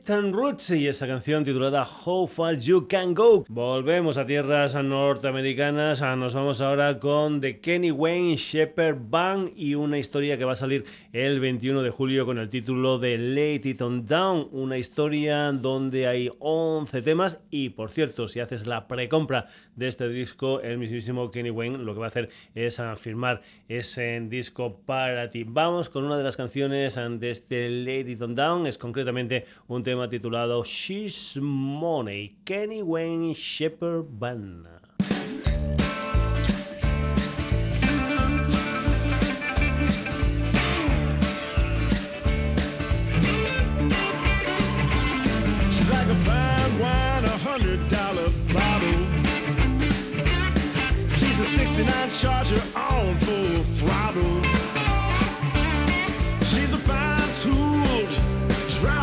And 0.08 0.34
y 0.70 0.86
esa 0.86 1.06
canción 1.06 1.44
titulada 1.44 1.84
How 1.84 2.26
Far 2.26 2.56
You 2.56 2.88
Can 2.88 3.14
Go. 3.14 3.44
Volvemos 3.48 4.16
a 4.16 4.26
tierras 4.26 4.74
norteamericanas, 4.74 6.00
nos 6.16 6.34
vamos 6.34 6.60
ahora 6.60 6.98
con 6.98 7.40
The 7.40 7.60
Kenny 7.60 7.90
Wayne 7.90 8.36
Shepherd 8.36 8.96
Band 9.08 9.52
y 9.54 9.74
una 9.74 9.98
historia 9.98 10.38
que 10.38 10.44
va 10.44 10.52
a 10.52 10.56
salir 10.56 10.84
el 11.12 11.38
21 11.38 11.82
de 11.82 11.90
julio 11.90 12.24
con 12.24 12.38
el 12.38 12.48
título 12.48 12.98
de 12.98 13.18
Late 13.18 13.68
It 13.68 13.82
On 13.82 14.06
Down, 14.06 14.48
una 14.52 14.78
historia 14.78 15.52
donde 15.52 16.06
hay 16.06 16.30
11 16.38 17.02
temas 17.02 17.40
y 17.50 17.68
por 17.68 17.90
cierto, 17.90 18.26
si 18.26 18.40
haces 18.40 18.66
la 18.66 18.88
precompra 18.88 19.46
de 19.76 19.88
este 19.88 20.08
disco, 20.08 20.60
el 20.60 20.78
mismísimo 20.78 21.30
Kenny 21.30 21.50
Wayne 21.50 21.78
lo 21.78 21.92
que 21.94 22.00
va 22.00 22.06
a 22.06 22.08
hacer 22.08 22.30
es 22.54 22.80
firmar 22.96 23.42
ese 23.68 24.20
disco 24.28 24.80
para 24.86 25.28
ti. 25.28 25.44
Vamos 25.46 25.90
con 25.90 26.04
una 26.04 26.16
de 26.16 26.24
las 26.24 26.36
canciones 26.36 26.96
de 26.96 27.30
este 27.30 27.68
Late 27.68 28.10
It 28.12 28.18
Down 28.18 28.66
es 28.66 28.78
concretamente 28.78 29.44
un 29.68 29.82
tema 29.82 29.89
titulado 30.08 30.64
She's 30.64 31.36
Money, 31.36 32.36
Kenny 32.44 32.82
Wayne 32.82 33.34
Shepherd 33.34 34.18
Band. 34.20 34.66
She's 45.70 45.90
like 45.90 46.06
a 46.06 46.14
fine 46.14 46.78
wine, 46.78 47.24
a 47.24 47.38
hundred 47.38 47.88
dollar 47.88 48.28
bottle. 48.52 49.06
She's 51.16 51.38
a 51.40 51.44
69 51.44 52.10
Charger 52.10 52.62
on 52.76 53.16
full 53.18 53.62
throttle. 53.76 54.59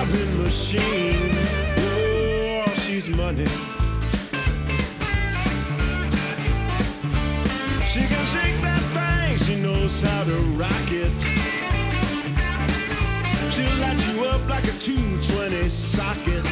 Driving 0.08 0.44
machine. 0.44 1.32
Oh, 1.78 2.74
she's 2.76 3.10
money. 3.10 3.48
She 7.88 8.06
can 8.06 8.26
shake 8.26 8.62
that 8.62 8.84
thing, 8.94 9.38
she 9.38 9.62
knows 9.62 10.02
how 10.02 10.24
to 10.24 10.36
rock 10.58 10.92
it. 10.92 11.22
She'll 13.52 13.78
light 13.78 14.00
you 14.08 14.26
up 14.26 14.48
like 14.50 14.66
a 14.66 14.78
220 14.80 15.70
socket. 15.70 16.44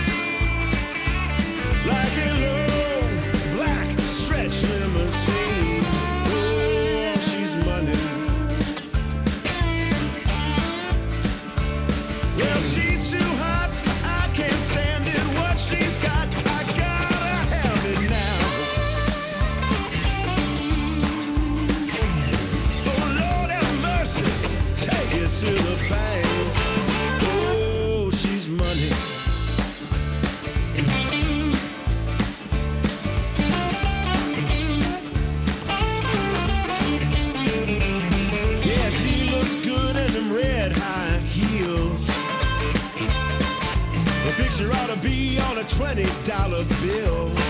Like 1.86 2.18
a 2.18 2.75
Picture 44.58 44.72
ought 44.72 44.88
to 44.88 44.96
be 45.02 45.38
on 45.38 45.58
a 45.58 45.66
twenty 45.66 46.06
dollar 46.24 46.64
bill. 46.82 47.45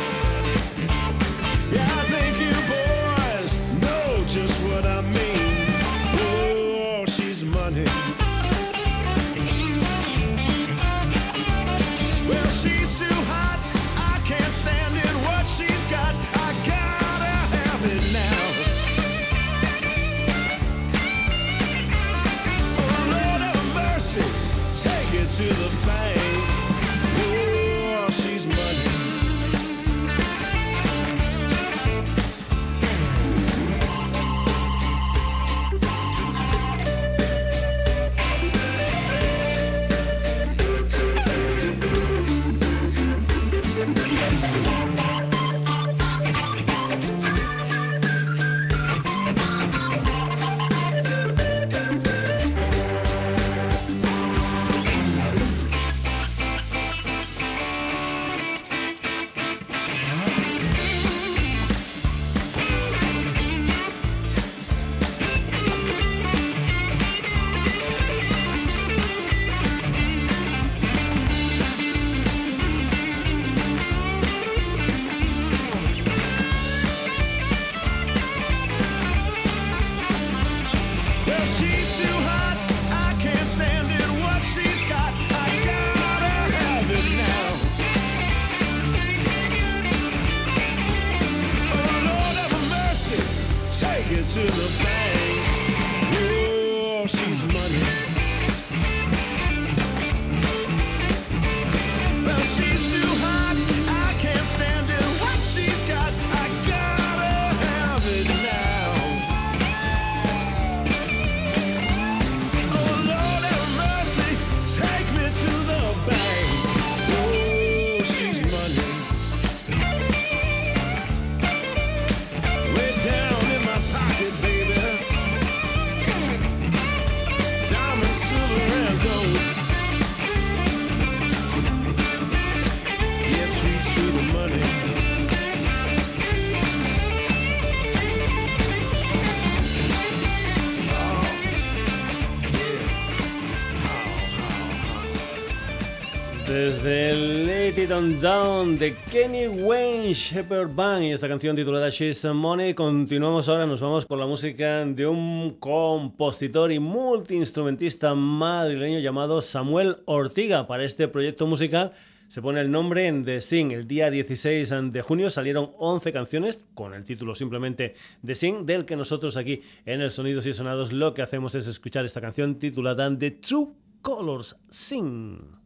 Kenny 149.15 149.47
Wayne 149.47 150.13
Shepherd 150.13 150.75
Band 150.75 151.05
y 151.05 151.11
esta 151.13 151.29
canción 151.29 151.55
titulada 151.55 151.89
She's 151.89 152.25
Money. 152.25 152.73
Continuamos 152.73 153.47
ahora, 153.47 153.65
nos 153.65 153.79
vamos 153.79 154.05
con 154.05 154.19
la 154.19 154.25
música 154.25 154.83
de 154.83 155.07
un 155.07 155.55
compositor 155.57 156.69
y 156.73 156.79
multiinstrumentista 156.79 158.13
madrileño 158.13 158.99
llamado 158.99 159.41
Samuel 159.41 159.99
Ortiga. 160.03 160.67
Para 160.67 160.83
este 160.83 161.07
proyecto 161.07 161.47
musical 161.47 161.93
se 162.27 162.41
pone 162.41 162.59
el 162.59 162.69
nombre 162.69 163.07
en 163.07 163.23
The 163.23 163.39
Sing. 163.39 163.71
El 163.71 163.87
día 163.87 164.11
16 164.11 164.91
de 164.91 165.01
junio 165.01 165.29
salieron 165.29 165.71
11 165.77 166.11
canciones 166.11 166.65
con 166.73 166.93
el 166.93 167.05
título 167.05 167.35
simplemente 167.35 167.93
The 168.25 168.35
Sing, 168.35 168.65
del 168.65 168.83
que 168.83 168.97
nosotros 168.97 169.37
aquí 169.37 169.61
en 169.85 170.01
el 170.01 170.11
Sonidos 170.11 170.45
y 170.45 170.51
Sonados 170.51 170.91
lo 170.91 171.13
que 171.13 171.21
hacemos 171.21 171.55
es 171.55 171.67
escuchar 171.67 172.03
esta 172.03 172.19
canción 172.19 172.55
titulada 172.55 173.17
The 173.17 173.31
True 173.31 173.69
Colors 174.01 174.57
Sing. 174.69 175.64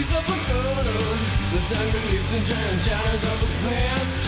of 0.00 0.12
the 0.12 0.38
good, 0.46 0.86
the 1.52 1.74
time 1.74 1.92
we 1.92 2.00
lived 2.12 2.32
in 2.32 2.44
giant 2.44 2.82
shadows 2.82 3.24
of 3.24 3.40
the 3.40 3.68
past. 3.68 4.27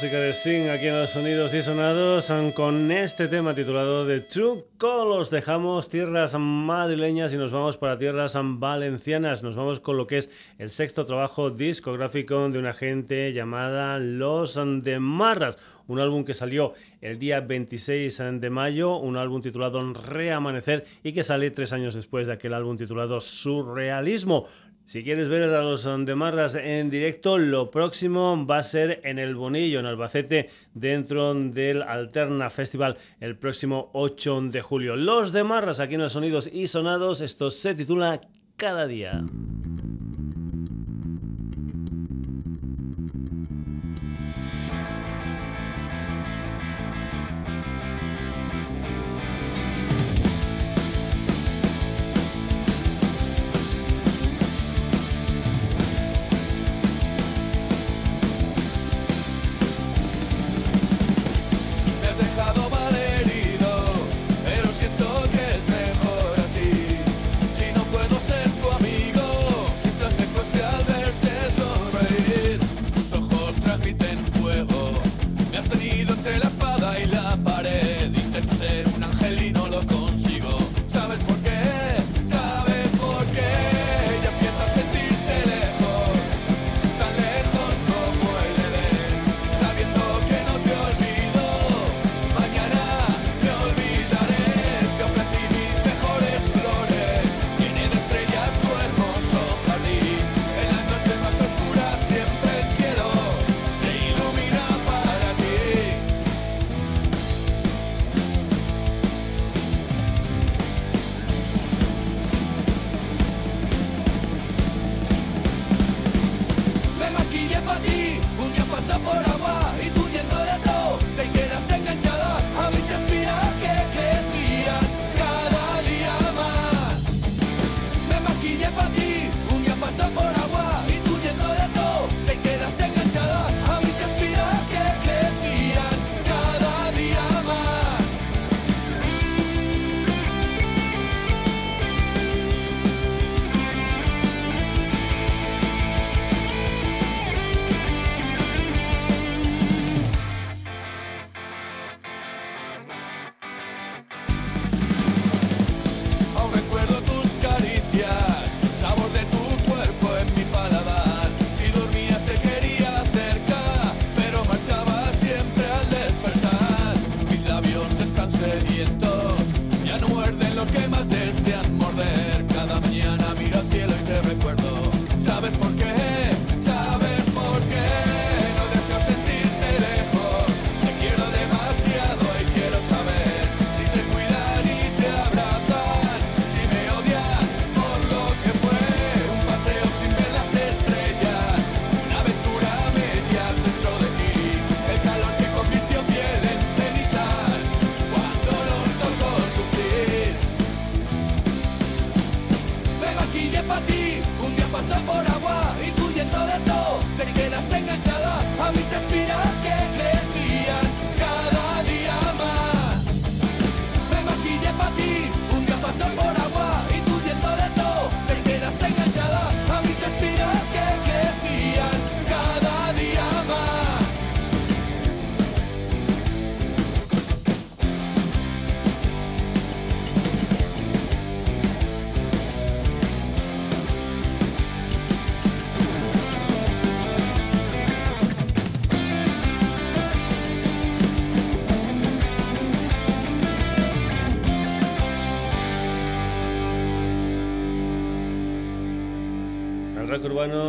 Música 0.00 0.18
de 0.18 0.32
Sting 0.32 0.68
aquí 0.70 0.86
en 0.86 0.98
los 0.98 1.10
sonidos 1.10 1.52
y 1.52 1.60
sonados 1.60 2.32
con 2.54 2.90
este 2.90 3.28
tema 3.28 3.54
titulado 3.54 4.06
The 4.06 4.20
True 4.20 4.64
Colors. 4.78 5.28
Dejamos 5.28 5.90
tierras 5.90 6.34
madrileñas 6.38 7.34
y 7.34 7.36
nos 7.36 7.52
vamos 7.52 7.76
para 7.76 7.98
tierras 7.98 8.34
valencianas. 8.42 9.42
Nos 9.42 9.56
vamos 9.56 9.78
con 9.80 9.98
lo 9.98 10.06
que 10.06 10.16
es 10.16 10.30
el 10.56 10.70
sexto 10.70 11.04
trabajo 11.04 11.50
discográfico 11.50 12.48
de 12.48 12.58
una 12.58 12.72
gente 12.72 13.34
llamada 13.34 13.98
Los 13.98 14.58
Demarras. 14.82 15.58
Un 15.86 16.00
álbum 16.00 16.24
que 16.24 16.32
salió 16.32 16.72
el 17.02 17.18
día 17.18 17.40
26 17.40 18.22
de 18.40 18.48
mayo, 18.48 18.96
un 18.96 19.18
álbum 19.18 19.42
titulado 19.42 19.82
Reamanecer 19.92 20.86
y 21.02 21.12
que 21.12 21.24
sale 21.24 21.50
tres 21.50 21.74
años 21.74 21.92
después 21.92 22.26
de 22.26 22.32
aquel 22.32 22.54
álbum 22.54 22.78
titulado 22.78 23.20
Surrealismo. 23.20 24.46
Si 24.84 25.04
quieres 25.04 25.28
ver 25.28 25.42
a 25.54 25.62
los 25.62 25.84
Demarras 26.04 26.56
en 26.56 26.90
directo, 26.90 27.38
lo 27.38 27.70
próximo 27.70 28.44
va 28.44 28.58
a 28.58 28.62
ser 28.62 29.00
en 29.04 29.18
el 29.18 29.36
Bonillo, 29.36 29.78
en 29.78 29.86
Albacete, 29.86 30.50
dentro 30.74 31.32
del 31.34 31.82
Alterna 31.82 32.50
Festival, 32.50 32.96
el 33.20 33.36
próximo 33.36 33.90
8 33.92 34.40
de 34.50 34.60
julio. 34.60 34.96
Los 34.96 35.32
Demarras 35.32 35.78
aquí 35.78 35.94
en 35.94 36.00
los 36.00 36.12
Sonidos 36.12 36.50
y 36.52 36.66
Sonados, 36.66 37.20
esto 37.20 37.50
se 37.50 37.74
titula 37.74 38.20
Cada 38.56 38.86
día. 38.86 39.22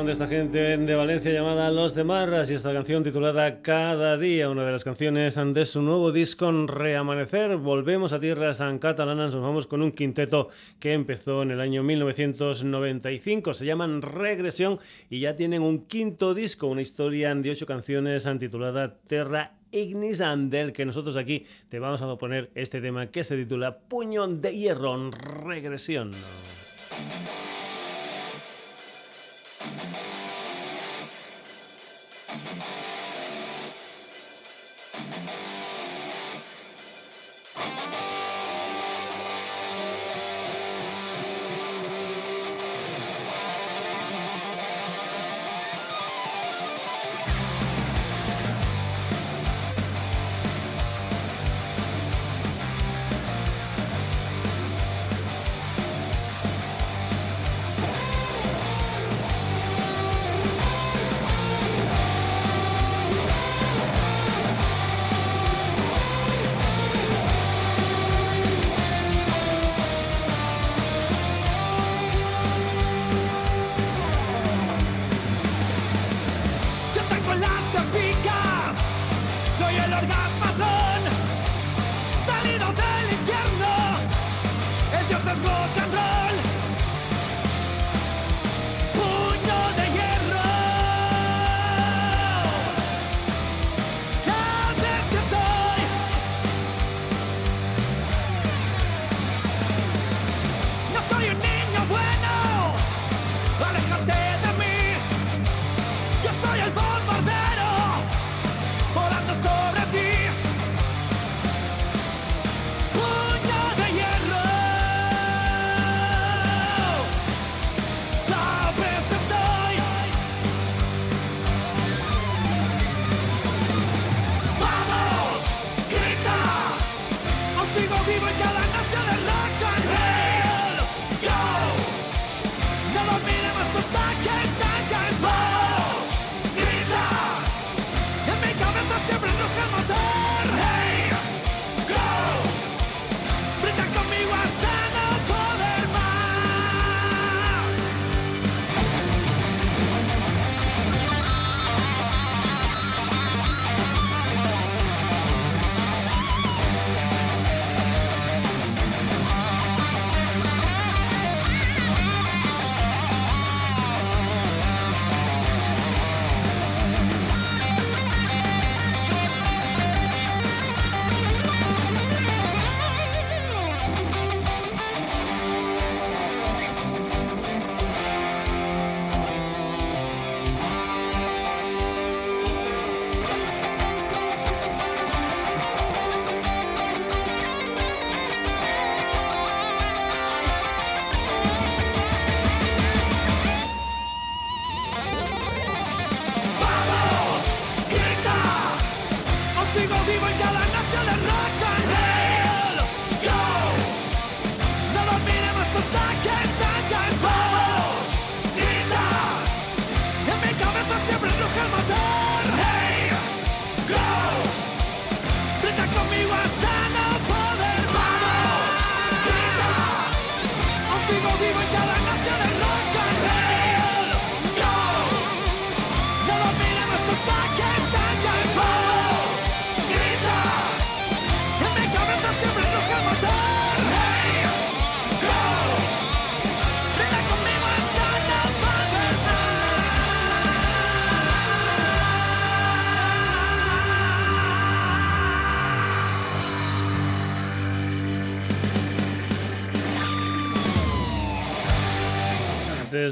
De 0.06 0.14
esta 0.14 0.28
gente 0.28 0.78
de 0.78 0.96
Valencia 0.96 1.32
llamada 1.32 1.70
Los 1.70 1.94
de 1.94 2.04
Marras 2.04 2.50
y 2.50 2.56
esta 2.56 2.74
canción 2.74 3.04
titulada 3.04 3.62
Cada 3.62 4.18
día, 4.18 4.50
una 4.50 4.66
de 4.66 4.72
las 4.72 4.84
canciones 4.84 5.36
de 5.36 5.66
su 5.66 5.84
nuevo 5.84 6.12
disco 6.12 6.52
Reamanecer. 6.52 7.58
Volvemos 7.58 8.12
a 8.12 8.20
tierras 8.20 8.64
catalanas, 8.80 9.36
nos 9.36 9.44
vamos 9.44 9.68
con 9.68 9.84
un 9.84 9.92
quinteto 9.92 10.48
que 10.80 10.94
empezó 10.94 11.44
en 11.44 11.52
el 11.52 11.62
año 11.62 11.84
1995. 11.84 13.54
Se 13.54 13.66
llaman 13.66 14.02
Regresión 14.02 14.80
y 15.08 15.20
ya 15.20 15.36
tienen 15.36 15.62
un 15.62 15.86
quinto 15.86 16.34
disco, 16.34 16.66
una 16.66 16.82
historia 16.82 17.36
de 17.36 17.52
ocho 17.52 17.68
canciones 17.68 18.28
titulada 18.40 18.96
Terra 19.06 19.54
Ignis 19.72 20.20
Andel, 20.20 20.74
que 20.74 20.84
nosotros 20.84 21.16
aquí 21.16 21.46
te 21.70 21.78
vamos 21.78 22.02
a 22.02 22.16
poner 22.18 22.50
este 22.56 22.82
tema 22.82 23.12
que 23.12 23.24
se 23.24 23.38
titula 23.38 23.78
Puño 23.78 24.26
de 24.28 24.56
Hierro, 24.56 25.12
Regresión. 25.12 26.10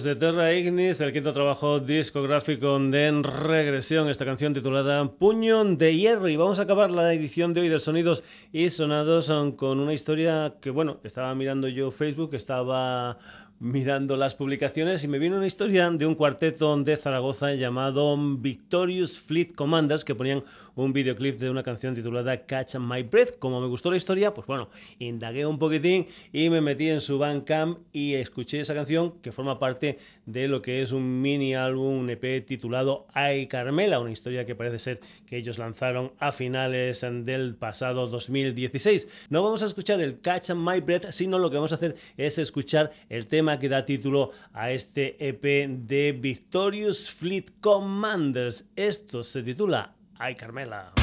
De 0.03 0.15
Terra 0.15 0.53
Ignis, 0.53 1.01
el 1.01 1.11
quinto 1.11 1.33
trabajo 1.33 1.79
discográfico 1.79 2.79
de 2.79 3.21
Regresión, 3.23 4.07
esta 4.07 4.23
canción 4.23 4.53
titulada 4.53 5.11
Puño 5.11 5.65
de 5.65 5.97
Hierro. 5.97 6.29
Y 6.29 6.37
vamos 6.37 6.59
a 6.59 6.63
acabar 6.63 6.91
la 6.91 7.13
edición 7.13 7.53
de 7.53 7.61
hoy 7.61 7.69
de 7.69 7.79
Sonidos 7.79 8.23
y 8.53 8.69
Sonados 8.69 9.31
con 9.57 9.79
una 9.79 9.93
historia 9.93 10.53
que, 10.61 10.69
bueno, 10.69 10.99
estaba 11.03 11.33
mirando 11.35 11.67
yo 11.67 11.91
Facebook, 11.91 12.33
estaba 12.35 13.17
mirando 13.59 14.15
las 14.15 14.35
publicaciones 14.35 15.03
y 15.03 15.09
me 15.09 15.19
vino 15.19 15.35
una 15.35 15.45
historia 15.45 15.89
de 15.89 16.05
un 16.05 16.15
cuarteto 16.15 16.75
de 16.77 16.95
Zaragoza 16.95 17.53
llamado 17.55 18.15
Victorious 18.17 19.19
Fleet 19.19 19.53
Commanders 19.53 20.05
que 20.05 20.15
ponían 20.15 20.43
un 20.75 20.93
videoclip 20.93 21.37
de 21.39 21.49
una 21.49 21.61
canción 21.61 21.93
titulada 21.93 22.45
Catch 22.45 22.75
My 22.75 23.03
Breath. 23.03 23.37
Como 23.37 23.59
me 23.59 23.67
gustó 23.67 23.91
la 23.91 23.97
historia, 23.97 24.33
pues 24.33 24.47
bueno, 24.47 24.69
indagué 24.99 25.45
un 25.45 25.59
poquitín 25.59 26.07
y 26.31 26.49
me 26.49 26.61
metí 26.61 26.87
en 26.87 27.01
su 27.01 27.19
Bandcamp 27.19 27.79
y 27.91 28.13
escuché 28.13 28.61
esa 28.61 28.73
canción 28.73 29.19
que 29.21 29.33
forma 29.33 29.59
parte 29.59 29.97
de 30.25 30.47
lo 30.47 30.61
que 30.61 30.81
es 30.81 30.93
un 30.93 31.21
mini 31.21 31.53
álbum, 31.53 31.99
un 31.99 32.09
EP 32.09 32.45
titulado 32.45 33.07
Ay 33.13 33.47
Carmela, 33.47 33.99
una 33.99 34.11
historia 34.11 34.45
que 34.45 34.55
parece 34.55 34.79
ser 34.79 34.99
que 35.25 35.37
ellos 35.37 35.57
lanzaron 35.57 36.13
a 36.19 36.31
finales 36.31 37.01
del 37.01 37.55
pasado 37.55 38.07
2016. 38.07 39.27
No 39.29 39.43
vamos 39.43 39.63
a 39.63 39.65
escuchar 39.65 39.99
el 39.99 40.21
Catch 40.21 40.51
My 40.51 40.79
Breath, 40.79 41.11
sino 41.11 41.39
lo 41.39 41.49
que 41.49 41.57
vamos 41.57 41.73
a 41.73 41.75
hacer 41.75 41.95
es 42.15 42.37
escuchar 42.37 42.93
el 43.09 43.27
que 43.57 43.69
da 43.69 43.85
título 43.85 44.31
a 44.53 44.69
este 44.69 45.17
EP 45.17 45.41
de 45.87 46.11
Victorious 46.11 47.09
Fleet 47.09 47.49
Commanders. 47.61 48.69
Esto 48.75 49.23
se 49.23 49.41
titula 49.41 49.95
Ay 50.19 50.35
Carmela. 50.35 50.93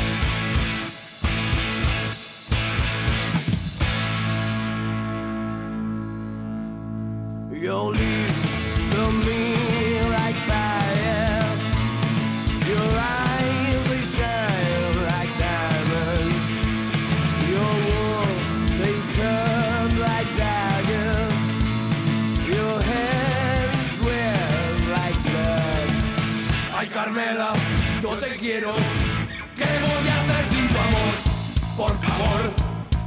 Por 31.87 31.97
favor, 31.99 32.53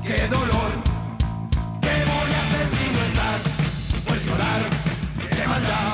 qué 0.06 0.26
dolor. 0.30 0.72
¿Qué 1.82 2.06
voy 2.12 2.32
a 2.32 2.48
hacer 2.48 2.68
si 2.78 2.92
no 2.94 3.02
estás? 3.04 3.42
Pues 4.08 4.26
llorar, 4.26 4.70
qué 5.36 5.48
maldad. 5.48 5.94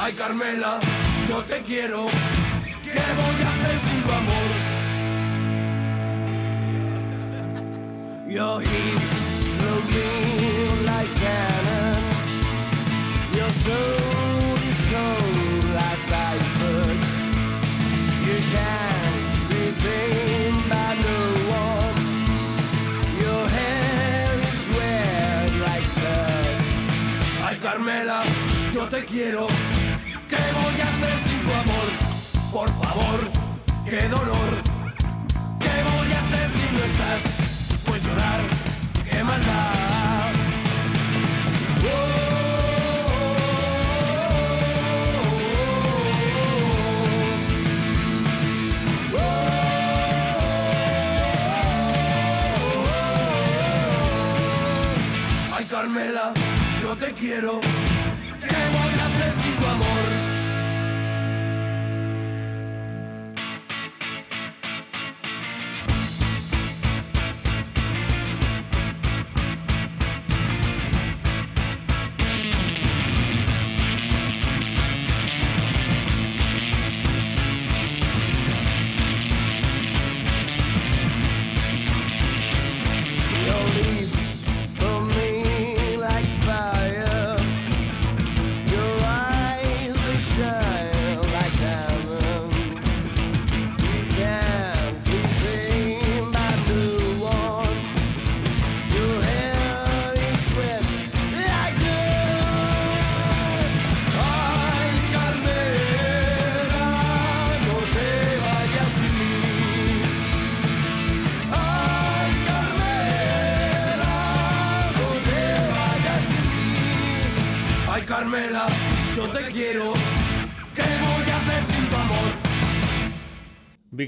Ay 0.00 0.12
Carmela 0.14 0.80
yo 1.28 1.44
te 1.44 1.62
quiero. 1.62 2.06
Your 8.36 8.60
hips 8.60 9.12
look 9.64 9.88
like 10.84 11.12
cannon. 11.22 12.02
Your 13.32 13.52
soul 13.64 14.56
is 14.70 14.78
cold 14.92 15.72
as 15.90 16.02
iceberg. 16.12 16.98
You 18.28 18.38
can't 18.52 19.48
be 19.48 19.62
tamed 19.80 20.68
by 20.68 20.90
no 21.06 21.20
one. 21.64 21.96
Your 23.24 23.42
hair 23.56 24.28
is 24.50 24.60
red 24.76 25.50
like 25.66 25.88
blood. 25.96 27.62
Carmela, 27.62 28.22
yo 28.70 28.86
te 28.86 29.02
quiero. 29.06 29.46
¿Qué 30.28 30.42
voy 30.58 30.76
a 30.84 30.88
hacer 30.92 31.16
sin 31.26 31.40
tu 31.42 31.52
amor? 31.62 31.88
Por 32.52 32.68
favor, 32.84 33.18
qué 33.88 34.02
dolor. 34.10 34.50
¿Qué 35.58 35.74
voy 35.88 36.12
a 36.12 36.18
hacer 36.20 36.50
si 36.50 36.76
no 36.76 36.84
estás? 36.84 37.35
Carmela, 55.68 56.32
yo 56.80 56.96
te 56.96 57.12
quiero. 57.12 57.60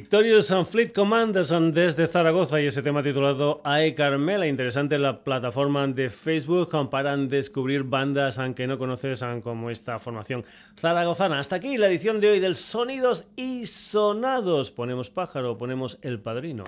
Victorious 0.08 0.50
and 0.52 0.66
Fleet 0.66 0.94
Commanders 0.94 1.52
and 1.52 1.74
desde 1.74 2.06
Zaragoza 2.06 2.58
y 2.62 2.64
ese 2.64 2.80
tema 2.80 3.02
titulado 3.02 3.60
Ay 3.62 3.94
Carmela. 3.94 4.46
Interesante 4.46 4.96
la 4.96 5.22
plataforma 5.22 5.86
de 5.86 6.08
Facebook 6.08 6.70
para 6.88 7.14
descubrir 7.14 7.82
bandas 7.82 8.38
aunque 8.38 8.66
no 8.66 8.78
conoces 8.78 9.22
como 9.44 9.68
esta 9.68 9.98
formación 9.98 10.46
zaragozana. 10.78 11.38
Hasta 11.38 11.56
aquí 11.56 11.76
la 11.76 11.88
edición 11.88 12.20
de 12.20 12.30
hoy 12.30 12.40
del 12.40 12.56
Sonidos 12.56 13.26
y 13.36 13.66
Sonados. 13.66 14.70
Ponemos 14.70 15.10
pájaro, 15.10 15.58
ponemos 15.58 15.98
el 16.00 16.18
padrino. 16.18 16.64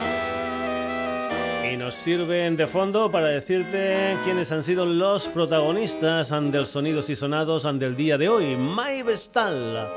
Y 1.71 1.77
nos 1.77 1.95
sirven 1.95 2.57
de 2.57 2.67
fondo 2.67 3.11
para 3.13 3.29
decirte 3.29 4.17
quiénes 4.25 4.51
han 4.51 4.63
sido 4.63 4.85
los 4.85 5.29
protagonistas 5.29 6.31
del 6.31 6.67
Sonidos 6.67 7.11
y 7.11 7.15
Sonados 7.15 7.63
del 7.79 7.95
día 7.95 8.19
de 8.19 8.29
hoy. 8.29 8.57
Mai 8.57 9.03
Vestal, 9.03 9.89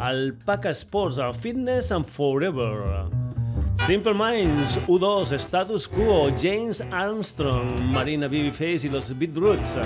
Alpaca 0.00 0.70
Sports, 0.70 1.20
Fitness 1.38 1.92
and 1.92 2.04
Forever. 2.04 3.04
Simple 3.86 4.12
Minds, 4.12 4.80
U2, 4.88 5.32
Status 5.34 5.86
Quo, 5.86 6.30
James 6.36 6.80
Armstrong, 6.90 7.80
Marina 7.80 8.26
Babyface 8.26 8.86
y 8.86 8.88
los 8.88 9.16
Beatroots. 9.16 9.78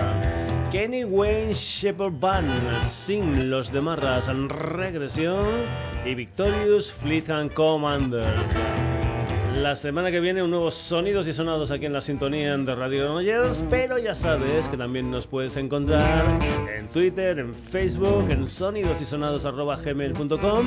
Kenny 0.72 1.04
Wayne 1.04 1.52
Shepherd 1.52 2.18
Band, 2.20 2.82
Sing 2.82 3.50
Los 3.50 3.70
de 3.70 3.82
Marras, 3.82 4.28
Regresión 4.28 5.46
y 6.06 6.14
Victorious 6.14 6.90
Fleet 6.90 7.28
and 7.28 7.52
Commanders. 7.52 8.56
La 9.54 9.74
semana 9.76 10.10
que 10.10 10.20
viene 10.20 10.42
un 10.42 10.50
nuevo 10.50 10.70
Sonidos 10.70 11.28
y 11.28 11.32
Sonados 11.32 11.70
aquí 11.70 11.86
en 11.86 11.92
la 11.92 12.00
sintonía 12.00 12.56
de 12.56 12.74
Radio 12.74 13.04
Granollers, 13.04 13.62
pero 13.70 13.98
ya 13.98 14.12
sabes 14.14 14.68
que 14.68 14.76
también 14.76 15.08
nos 15.10 15.28
puedes 15.28 15.56
encontrar 15.56 16.24
en 16.76 16.88
Twitter, 16.88 17.38
en 17.38 17.54
Facebook, 17.54 18.28
en 18.30 18.48
sonidosysonados.gmail.com 18.48 20.66